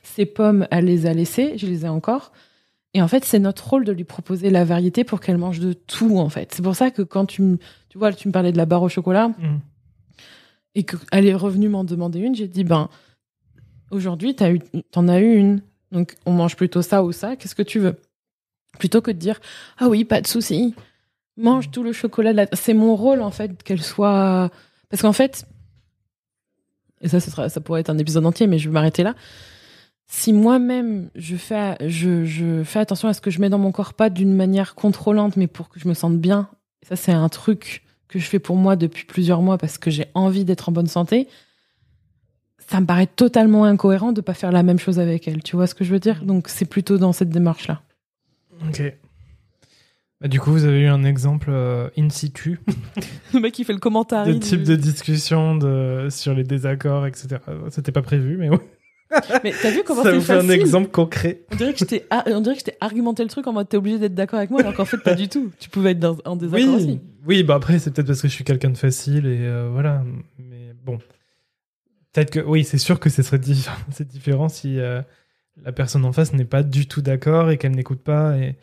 [0.04, 1.58] ses pommes, elle les a laissées.
[1.58, 2.32] Je les ai encore.
[2.94, 5.74] Et en fait, c'est notre rôle de lui proposer la variété pour qu'elle mange de
[5.74, 6.54] tout, en fait.
[6.54, 7.58] C'est pour ça que quand tu, me-
[7.90, 9.60] tu vois, tu me parlais de la barre au chocolat Mhm.
[10.76, 12.90] et qu'elle est revenue m'en demander une, j'ai dit, ben,
[13.92, 15.62] aujourd'hui, t'en as eu une.
[15.92, 17.36] Donc, on mange plutôt ça ou ça.
[17.36, 17.96] Qu'est-ce que tu veux?
[18.80, 19.40] Plutôt que de dire,
[19.78, 20.74] ah oui, pas de souci.
[21.40, 22.34] mange tout le chocolat.
[22.34, 24.50] la- C'est mon rôle en fait qu'elle soit
[24.90, 25.46] parce qu'en fait
[27.02, 29.14] et ça ça pourrait être un épisode entier mais je vais m'arrêter là.
[30.08, 33.72] Si moi-même je fais je, je fais attention à ce que je mets dans mon
[33.72, 36.50] corps pas d'une manière contrôlante mais pour que je me sente bien.
[36.88, 40.06] Ça c'est un truc que je fais pour moi depuis plusieurs mois parce que j'ai
[40.14, 41.28] envie d'être en bonne santé.
[42.70, 45.44] Ça me paraît totalement incohérent de pas faire la même chose avec elle.
[45.44, 46.24] Tu vois ce que je veux dire?
[46.24, 47.82] Donc c'est plutôt dans cette démarche là.
[48.68, 48.82] Ok.
[50.20, 52.60] Bah, du coup, vous avez eu un exemple euh, in situ
[53.34, 54.26] Le mec qui fait le commentaire.
[54.26, 57.38] de type de discussion de, sur les désaccords, etc.
[57.70, 58.60] C'était pas prévu, mais ouais.
[59.44, 61.42] Mais t'as vu comment ça c'est vous fait un facile exemple concret.
[61.52, 63.78] On dirait que je t'ai ah, on dirait que argumenté le truc en mode t'es
[63.78, 65.52] obligé d'être d'accord avec moi alors qu'en fait pas du tout.
[65.60, 67.00] Tu pouvais être dans, en désaccord Oui, aussi.
[67.26, 70.04] oui, bah après c'est peut-être parce que je suis quelqu'un de facile et euh, voilà.
[70.38, 70.98] Mais bon,
[72.12, 75.02] peut-être que oui, c'est sûr que ce serait diff- c'est différent si euh,
[75.64, 78.38] la personne en face n'est pas du tout d'accord et qu'elle n'écoute pas.
[78.38, 78.56] Et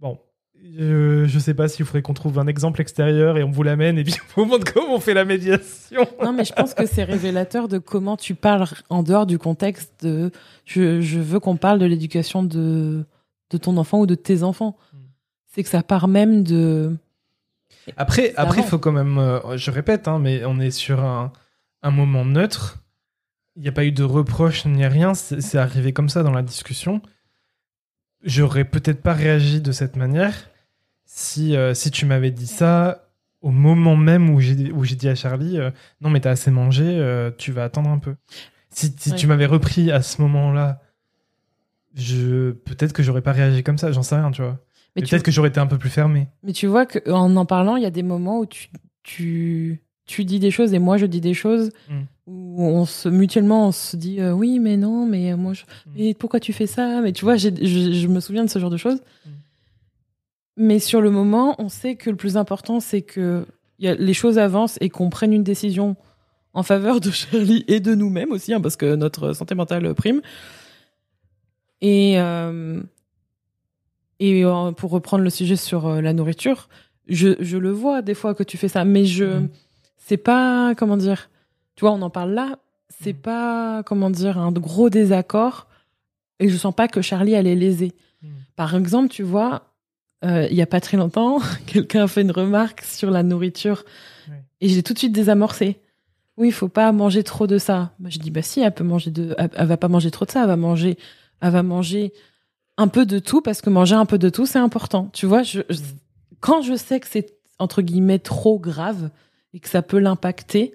[0.00, 0.18] bon,
[0.64, 3.98] je, je sais pas s'il faudrait qu'on trouve un exemple extérieur et on vous l'amène
[3.98, 6.06] et puis on vous montre comment on fait la médiation.
[6.22, 9.92] Non mais je pense que c'est révélateur de comment tu parles en dehors du contexte
[10.04, 10.30] de
[10.64, 13.04] je, je veux qu'on parle de l'éducation de
[13.50, 14.76] de ton enfant ou de tes enfants.
[14.92, 14.98] Hmm.
[15.46, 16.96] C'est que ça part même de
[17.96, 18.68] Après, après, il avant.
[18.70, 21.32] faut quand même, euh, je répète, hein, mais on est sur un,
[21.82, 22.78] un moment neutre.
[23.56, 25.12] Il n'y a pas eu de reproche ni rien.
[25.12, 27.02] C'est c'est arrivé comme ça dans la discussion.
[28.22, 30.51] J'aurais peut-être pas réagi de cette manière
[31.14, 33.08] si, euh, si tu m'avais dit ça
[33.42, 37.30] au moment même où j'ai dit à Charlie euh, non mais t'as assez mangé, euh,
[37.36, 38.14] tu vas attendre un peu.
[38.70, 39.16] Si, si Ouais.
[39.16, 40.80] tu m'avais repris à ce moment-là,
[41.94, 43.92] je peut-être que j'aurais pas réagi comme ça.
[43.92, 44.58] J'en sais rien, tu vois.
[44.96, 46.28] mais Peut-être que j'aurais été un peu plus fermé.
[46.42, 48.68] mais tu vois que en parlant, il y a des moments où tu
[49.02, 52.00] tu tu dis des choses et moi je dis des choses Mm.
[52.26, 55.90] où on se mutuellement on se dit euh, oui mais non mais moi je Mm.
[55.96, 57.00] mais pourquoi tu fais ça?
[57.02, 59.30] Mais tu vois je, je me souviens de ce genre de choses Mm.
[60.62, 63.46] Mais sur le moment on sait que le plus important c'est que
[63.78, 65.96] il y a- les choses avancent et qu'on prenne une décision
[66.54, 70.20] en faveur de Charlie et de nous-mêmes aussi hein, parce que notre santé mentale prime
[71.80, 72.80] et euh,
[74.20, 76.68] et euh, pour reprendre le sujet sur euh, la nourriture
[77.08, 79.48] je, je le vois des fois que tu fais ça mais je Mm.
[79.96, 81.30] c'est pas comment dire
[81.76, 82.58] tu vois on en parle là
[82.88, 83.22] c'est Mm.
[83.22, 85.66] pas comment dire un gros désaccord
[86.38, 87.92] et je sens pas que Charlie elle est lésée
[88.22, 88.28] Mm.
[88.54, 89.71] par exemple tu vois
[90.24, 93.84] euh, il y a pas très longtemps quelqu'un a fait une remarque sur la nourriture
[94.60, 95.80] et j'ai tout de suite désamorcé.
[96.36, 97.92] Oui il faut pas manger trop de ça.
[97.98, 100.24] Bah, je dis bah si elle peut manger de elle, elle va pas manger trop
[100.24, 100.96] de ça elle va manger
[101.40, 102.12] elle va manger
[102.78, 105.10] un peu de tout parce que manger un peu de tout c'est important.
[105.12, 105.80] Tu vois je, je-
[106.40, 109.10] quand je sais que c'est entre guillemets trop grave
[109.52, 110.74] et que ça peut l'impacter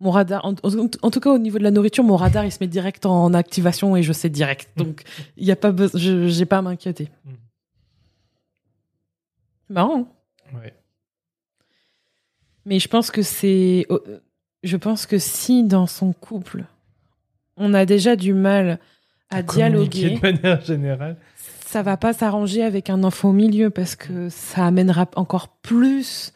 [0.00, 2.52] mon radar en, en- en tout cas au niveau de la nourriture mon radar il
[2.52, 4.68] se met direct en activation et je sais direct.
[4.76, 5.02] Donc
[5.38, 7.08] il y a pas besoin je j'ai pas à m'inquiéter.
[7.24, 7.30] Mm.
[9.68, 10.06] Marrant hein
[10.54, 10.72] Ouais.
[12.64, 14.00] mais je pense que c'est oh,
[14.62, 16.64] je pense que si dans son couple
[17.56, 18.78] on a déjà du mal
[19.28, 21.16] à dialoguer de manière générale.
[21.64, 26.32] ça va pas s'arranger avec un enfant au milieu parce que ça amènera encore plus.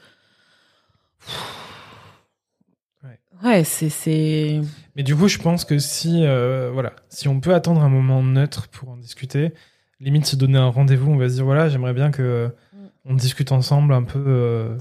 [3.42, 3.64] Ouais.
[3.64, 4.60] C'est.
[4.96, 8.22] Mais du coup, je pense que si, euh, voilà, si on peut attendre un moment
[8.22, 9.54] neutre pour en discuter,
[9.98, 12.86] limite se donner un rendez-vous, on va se dire voilà, j'aimerais bien que Mm.
[13.04, 14.76] On discute ensemble un peu euh,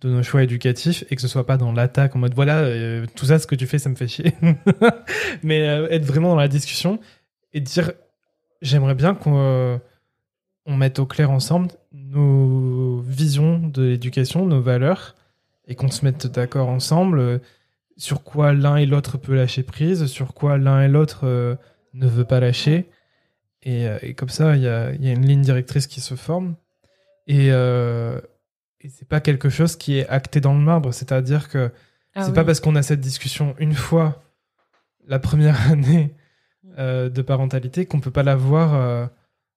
[0.00, 3.06] de nos choix éducatifs et que ce soit pas dans l'attaque en mode voilà, euh,
[3.14, 4.34] tout ça, ce que tu fais, ça me fait chier.
[5.42, 6.98] Mais euh, être vraiment dans la discussion
[7.52, 7.92] et dire
[8.60, 9.80] j'aimerais bien qu'on
[10.66, 15.16] on mette au clair ensemble nos visions de l'éducation, nos valeurs
[15.66, 17.40] et qu'on se mette d'accord ensemble.
[17.96, 21.58] sur quoi l'un et l'autre peut lâcher prise, sur quoi l'un et l'autre
[21.94, 22.88] ne veut pas lâcher.
[23.64, 26.54] Et, comme ça, il y a une ligne directrice qui se forme.
[27.26, 28.20] Et, euh,
[28.80, 30.92] et c'est pas quelque chose qui est acté dans le marbre.
[30.92, 31.70] C'est-à-dire que
[32.14, 32.34] Ah c'est oui.
[32.34, 34.22] pas parce qu'on a cette discussion une fois
[35.06, 36.14] la première année
[36.78, 39.06] euh, de parentalité qu'on peut pas l'avoir euh,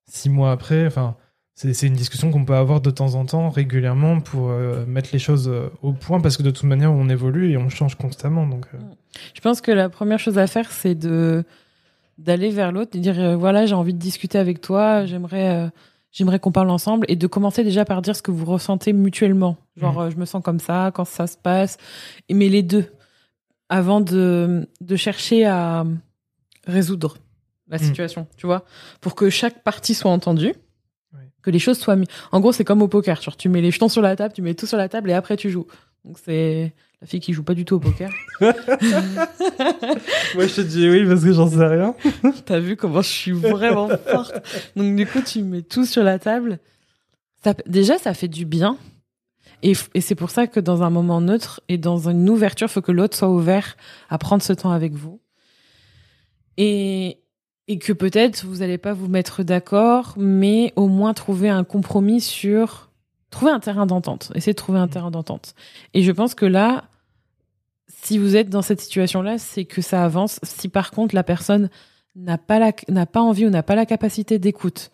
[0.08, 0.86] six mois après.
[0.86, 1.16] Enfin,
[1.56, 5.20] c'est une discussion qu'on peut avoir de temps en temps, régulièrement, pour euh, mettre les
[5.20, 5.50] choses
[5.82, 8.46] au point, parce que de toute manière, on évolue et on change constamment.
[8.46, 8.66] Donc,
[9.34, 11.44] Je pense que la première chose à faire, c'est de
[12.18, 15.70] d'aller vers l'autre et dire voilà, j'ai envie de discuter avec toi, j'aimerais
[16.16, 19.58] j'aimerais qu'on parle ensemble et de commencer déjà par dire ce que vous ressentez mutuellement.
[19.78, 20.00] Genre Mhm.
[20.08, 21.78] euh, je me sens comme ça quand ça se passe,
[22.32, 22.86] mais les deux
[23.70, 25.86] avant de de chercher à
[26.66, 27.18] résoudre
[27.68, 27.84] la Mhm.
[27.84, 28.64] situation, tu vois,
[29.02, 30.54] pour que chaque partie soit entendue.
[31.42, 32.08] Que les choses soient mises.
[32.32, 33.22] En gros, c'est comme au poker.
[33.22, 35.14] Genre, tu mets les jetons sur la table, tu mets tout sur la table et
[35.14, 35.68] après tu joues.
[36.04, 36.74] Donc, c'est
[37.06, 38.10] la fille qui joue pas du tout au poker.
[38.42, 38.48] Moi,
[40.48, 41.94] je te dis oui parce que j'en sais rien.
[42.46, 44.34] T'as vu comment je suis vraiment forte.
[44.76, 46.58] Donc du coup, tu mets tout sur la table.
[47.68, 48.80] déjà, ça fait du bien.
[49.62, 52.72] Et, et c'est pour ça que dans un moment neutre et dans une ouverture, il
[52.72, 53.78] faut que l'autre soit ouvert
[54.10, 55.22] à prendre ce temps avec vous.
[56.58, 57.20] Et,
[57.68, 62.20] et que peut-être vous n'allez pas vous mettre d'accord, mais au moins trouver un compromis
[62.20, 62.90] sur
[63.30, 64.32] trouver un terrain d'entente.
[64.34, 65.54] Essayer de trouver un terrain d'entente.
[65.94, 66.86] Et je pense que là,
[68.06, 70.40] si vous êtes dans cette situation-là, c'est que ça avance.
[70.44, 71.70] Si par contre la personne
[72.16, 74.92] n'a pas la, pas envie ou n'a pas la capacité d'écoute,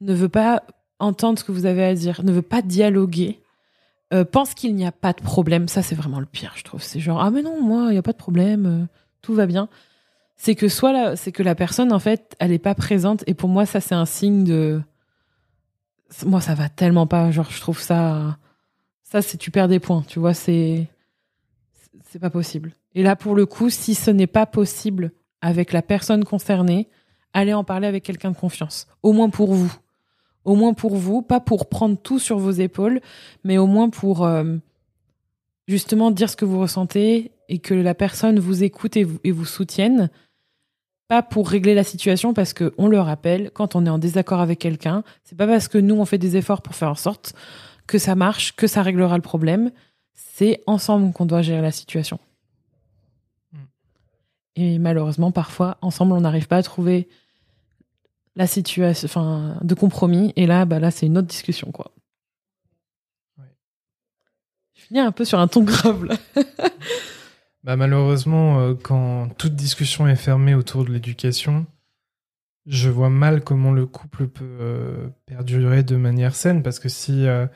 [0.00, 0.64] ne veut pas
[0.98, 3.40] entendre ce que vous avez à dire, ne veut pas dialoguer,
[4.12, 5.68] euh, pense qu'il n'y a pas de problème.
[5.68, 6.82] Ça, c'est vraiment le pire, je trouve.
[6.82, 8.86] C'est genre, ah, mais non, moi, il n'y a pas de problème, euh,
[9.22, 9.68] tout va bien.
[10.36, 13.22] C'est que soit là, c'est que la personne, en fait, elle n'est pas présente.
[13.26, 14.80] Et pour moi, ça, c'est un signe de.
[16.24, 17.30] Moi, ça va tellement pas.
[17.30, 18.38] Genre, je trouve ça.
[19.04, 20.88] Ça, c'est tu perds des points, tu vois, c'est.
[22.10, 22.72] C'est pas possible.
[22.94, 26.88] Et là, pour le coup, si ce n'est pas possible avec la personne concernée,
[27.32, 28.86] allez en parler avec quelqu'un de confiance.
[29.02, 29.72] Au moins pour vous
[30.48, 33.00] au moins pour vous, pas pour prendre tout sur vos épaules,
[33.44, 34.56] mais au moins pour euh,
[35.66, 39.30] justement dire ce que vous ressentez et que la personne vous écoute et vous, et
[39.30, 40.08] vous soutienne.
[41.06, 44.40] Pas pour régler la situation, parce que on le rappelle, quand on est en désaccord
[44.40, 47.34] avec quelqu'un, c'est pas parce que nous on fait des efforts pour faire en sorte
[47.86, 49.70] que ça marche, que ça réglera le problème.
[50.18, 52.18] C'est ensemble qu'on doit gérer la situation.
[53.52, 53.66] Hmm.
[54.56, 57.08] Et malheureusement, parfois, ensemble, on n'arrive pas à trouver
[58.34, 60.32] la situation, enfin, de compromis.
[60.34, 61.92] Et là, bah là, c'est une autre discussion, quoi.
[64.74, 66.16] Je finis un peu sur un ton grave, là.
[67.64, 71.66] bah, malheureusement, euh, quand toute discussion est fermée autour de l'éducation,
[72.66, 77.26] je vois mal comment le couple peut euh, perdurer de manière saine, parce que si,
[77.26, 77.46] euh,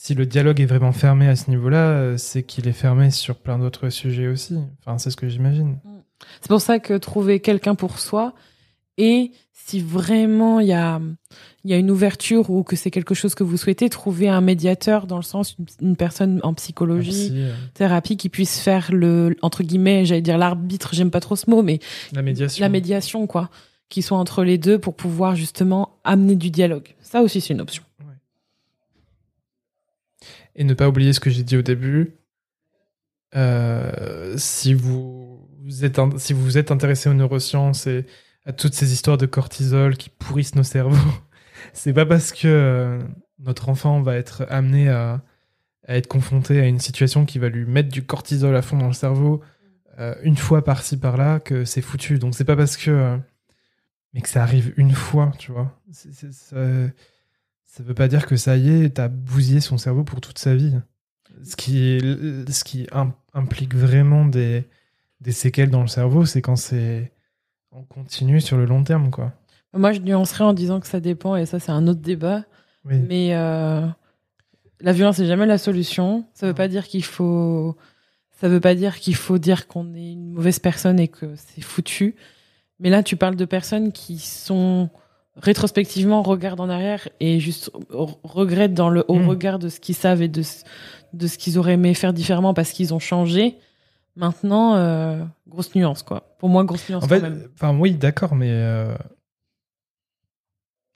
[0.00, 3.58] si le dialogue est vraiment fermé à ce niveau-là, c'est qu'il est fermé sur plein
[3.58, 4.56] d'autres sujets aussi.
[4.80, 5.78] Enfin, c'est ce que j'imagine.
[6.40, 8.32] C'est pour ça que trouver quelqu'un pour soi,
[8.96, 11.00] et si vraiment il y a,
[11.64, 15.08] y a une ouverture ou que c'est quelque chose que vous souhaitez, trouver un médiateur
[15.08, 17.32] dans le sens une, personne en psychologie,
[17.74, 21.62] thérapie qui puisse faire le entre guillemets, j'allais dire l'arbitre, j'aime pas trop ce mot,
[21.62, 21.80] mais
[22.12, 23.50] la médiation, la médiation quoi,
[23.88, 26.94] qui soit entre les deux pour pouvoir justement amener du dialogue.
[27.00, 27.82] Ça aussi c'est une option.
[30.58, 32.18] Et ne pas oublier ce que j'ai dit au début.
[33.36, 38.06] Euh, si vous, vous êtes si vous êtes intéressé aux neurosciences et
[38.44, 40.96] à toutes ces histoires de cortisol qui pourrissent nos cerveaux.
[41.72, 42.98] C'est pas parce que euh,
[43.38, 45.22] notre enfant va être amené à,
[45.86, 48.92] être confronté à une situation qui va lui mettre du cortisol à fond dans le
[48.94, 49.40] cerveau
[50.00, 52.18] euh, une fois par-ci par-là que c'est foutu.
[52.18, 53.16] Donc c'est pas parce que
[54.12, 55.80] mais que ça arrive une fois, tu vois.
[55.92, 56.56] ça,
[57.78, 60.56] ça veut pas dire que ça y est, t'as bousillé son cerveau pour toute sa
[60.56, 60.74] vie.
[61.44, 62.88] Ce qui, ce qui
[63.32, 64.64] implique vraiment des,
[65.20, 67.12] des séquelles dans le cerveau, c'est quand c'est
[67.70, 69.32] on continue sur le long terme, quoi.
[69.72, 72.44] Moi, je nuancerais en disant que ça dépend, et ça, c'est un autre débat.
[72.84, 73.86] Mais euh,
[74.80, 76.26] la violence n'est jamais la solution.
[76.34, 77.76] Ça veut pas dire qu'il faut.
[78.40, 81.60] Ça veut pas dire qu'il faut dire qu'on est une mauvaise personne et que c'est
[81.60, 82.16] foutu.
[82.80, 84.90] Mais là, tu parles de personnes qui sont
[85.40, 89.28] rétrospectivement regardent en arrière et juste regrettent dans le haut mm.
[89.28, 90.42] regard de ce qu'ils savent et de,
[91.12, 93.56] de ce qu'ils auraient aimé faire différemment parce qu'ils ont changé.
[94.16, 96.34] Maintenant, euh, grosse nuance, quoi.
[96.40, 97.04] Pour moi, grosse nuance.
[97.04, 97.22] En fait,
[97.54, 98.92] enfin, oui, d'accord, mais euh,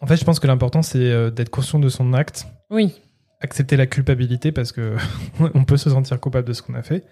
[0.01, 2.47] en fait, je pense que l'important c'est euh, d'être conscient de son acte.
[2.71, 3.01] Oui.
[3.41, 4.97] Accepter la culpabilité parce que
[5.55, 7.05] on peut se sentir coupable de ce qu'on a fait.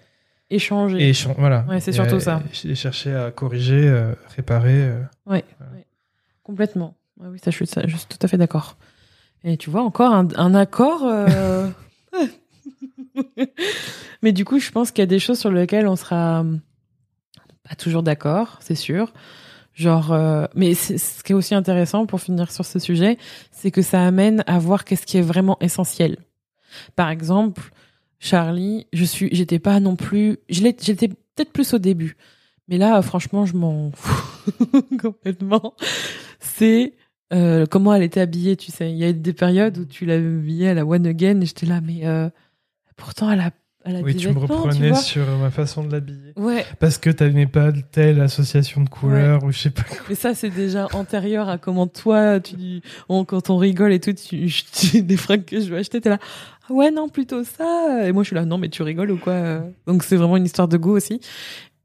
[0.49, 1.09] Échanger.
[1.09, 1.65] Et voilà.
[1.69, 2.43] Ouais, c'est surtout ça.
[2.65, 3.89] Et chercher à corriger,
[4.35, 4.91] réparer.
[5.25, 5.39] Oui,
[6.43, 6.97] complètement.
[7.29, 8.77] Oui, ça, je suis, je suis tout à fait d'accord.
[9.43, 11.03] Et tu vois, encore un, un accord.
[14.21, 16.45] Mais du coup, je pense qu'il y a des choses sur lesquelles on sera
[17.67, 19.11] pas toujours d'accord, c'est sûr.
[19.73, 23.17] Genre, euh, mais ce qui est aussi intéressant pour finir sur ce sujet,
[23.51, 26.17] c'est que ça amène à voir qu'est-ce qui est vraiment essentiel.
[26.95, 27.71] Par exemple,
[28.19, 32.17] Charlie, je suis, j'étais pas non plus, j'étais peut-être plus au début,
[32.67, 35.73] mais là, franchement, je m'en fous complètement.
[36.39, 36.93] C'est
[37.31, 38.91] euh, comment elle était habillée, tu sais.
[38.91, 41.65] Il y a des périodes où tu l'as habillée à la one again et j'étais
[41.65, 42.29] là, mais euh,
[43.01, 43.49] Pourtant, elle a,
[43.83, 46.33] elle oui, tu me reprenais sur ma façon de l'habiller.
[46.35, 46.63] Ouais.
[46.79, 49.97] Parce que tu n'avais pas telle association de couleurs ou je sais pas quoi.
[50.07, 54.51] Mais ça, c'est déjà antérieur à comment toi, tu, quand on rigole et tout, tu,
[54.71, 56.19] tu des fringues que je veux acheter, t'es là.
[56.69, 58.07] Ah ouais, non, plutôt ça.
[58.07, 60.45] Et moi, je suis là, non, mais tu rigoles ou quoi Donc, c'est vraiment une
[60.45, 61.19] histoire de goût aussi.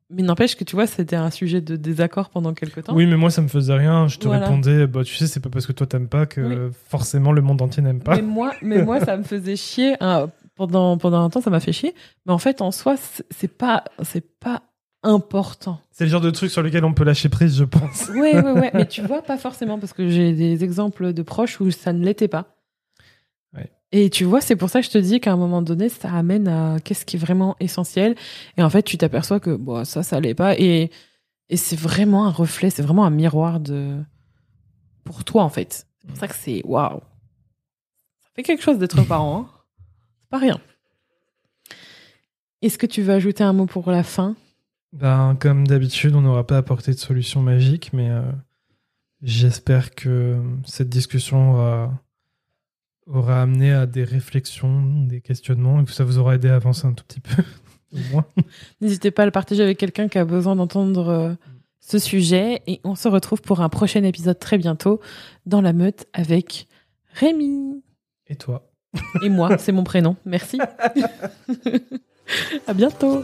[0.08, 2.94] Mais n'empêche que tu vois, c'était un sujet de désaccord pendant quelques temps.
[2.94, 4.06] Oui, mais moi ça me faisait rien.
[4.06, 7.32] Je te répondais, bah tu sais, c'est pas parce que toi t'aimes pas que forcément
[7.32, 8.16] le monde entier n'aime pas.
[8.16, 9.96] Mais moi, mais moi ça me faisait chier.
[10.00, 11.94] Hein, pendant pendant un temps, ça m'a fait chier.
[12.24, 12.94] Mais en fait, en soi,
[13.30, 14.62] c'est pas c'est pas
[15.02, 15.80] important.
[15.90, 18.10] C'est le genre de truc sur lequel on peut lâcher prise, je pense.
[18.12, 18.68] Oui, oui, oui.
[18.74, 22.04] Mais tu vois, pas forcément, parce que j'ai des exemples de proches où ça ne
[22.04, 22.55] l'était pas.
[23.92, 26.12] Et tu vois, c'est pour ça que je te dis qu'à un moment donné, ça
[26.12, 28.16] amène à qu'est-ce qui est vraiment essentiel.
[28.56, 30.58] Et en fait, tu t'aperçois que bon, ça, ça l'est pas.
[30.58, 30.90] Et,
[31.48, 34.02] et c'est vraiment un reflet, c'est vraiment un miroir de
[35.04, 35.86] pour toi en fait.
[36.00, 36.98] C'est pour ça que c'est waouh.
[36.98, 39.38] Ça fait quelque chose d'être parent.
[39.38, 39.50] Hein.
[40.22, 40.60] C'est pas rien.
[42.62, 44.34] Est-ce que tu veux ajouter un mot pour la fin?
[44.92, 48.22] Ben, Comme d'habitude, on n'aura pas apporté de solution magique, mais euh,
[49.22, 51.92] j'espère que cette discussion aura,
[53.06, 56.86] aura, amené à des réflexions, des questionnements, et que ça vous aura aidé à avancer
[56.86, 57.42] un tout petit peu,
[57.94, 58.24] au moins.
[58.80, 61.34] N'hésitez pas à le partager avec quelqu'un qui a besoin d'entendre euh,
[61.80, 65.00] ce sujet, et on se retrouve pour un prochain épisode très bientôt
[65.46, 66.66] dans la meute avec
[67.14, 67.82] Rémi.
[68.28, 68.70] Et toi
[69.22, 70.16] Et moi, c'est mon prénom.
[70.24, 70.58] Merci.
[72.66, 73.22] à bientôt.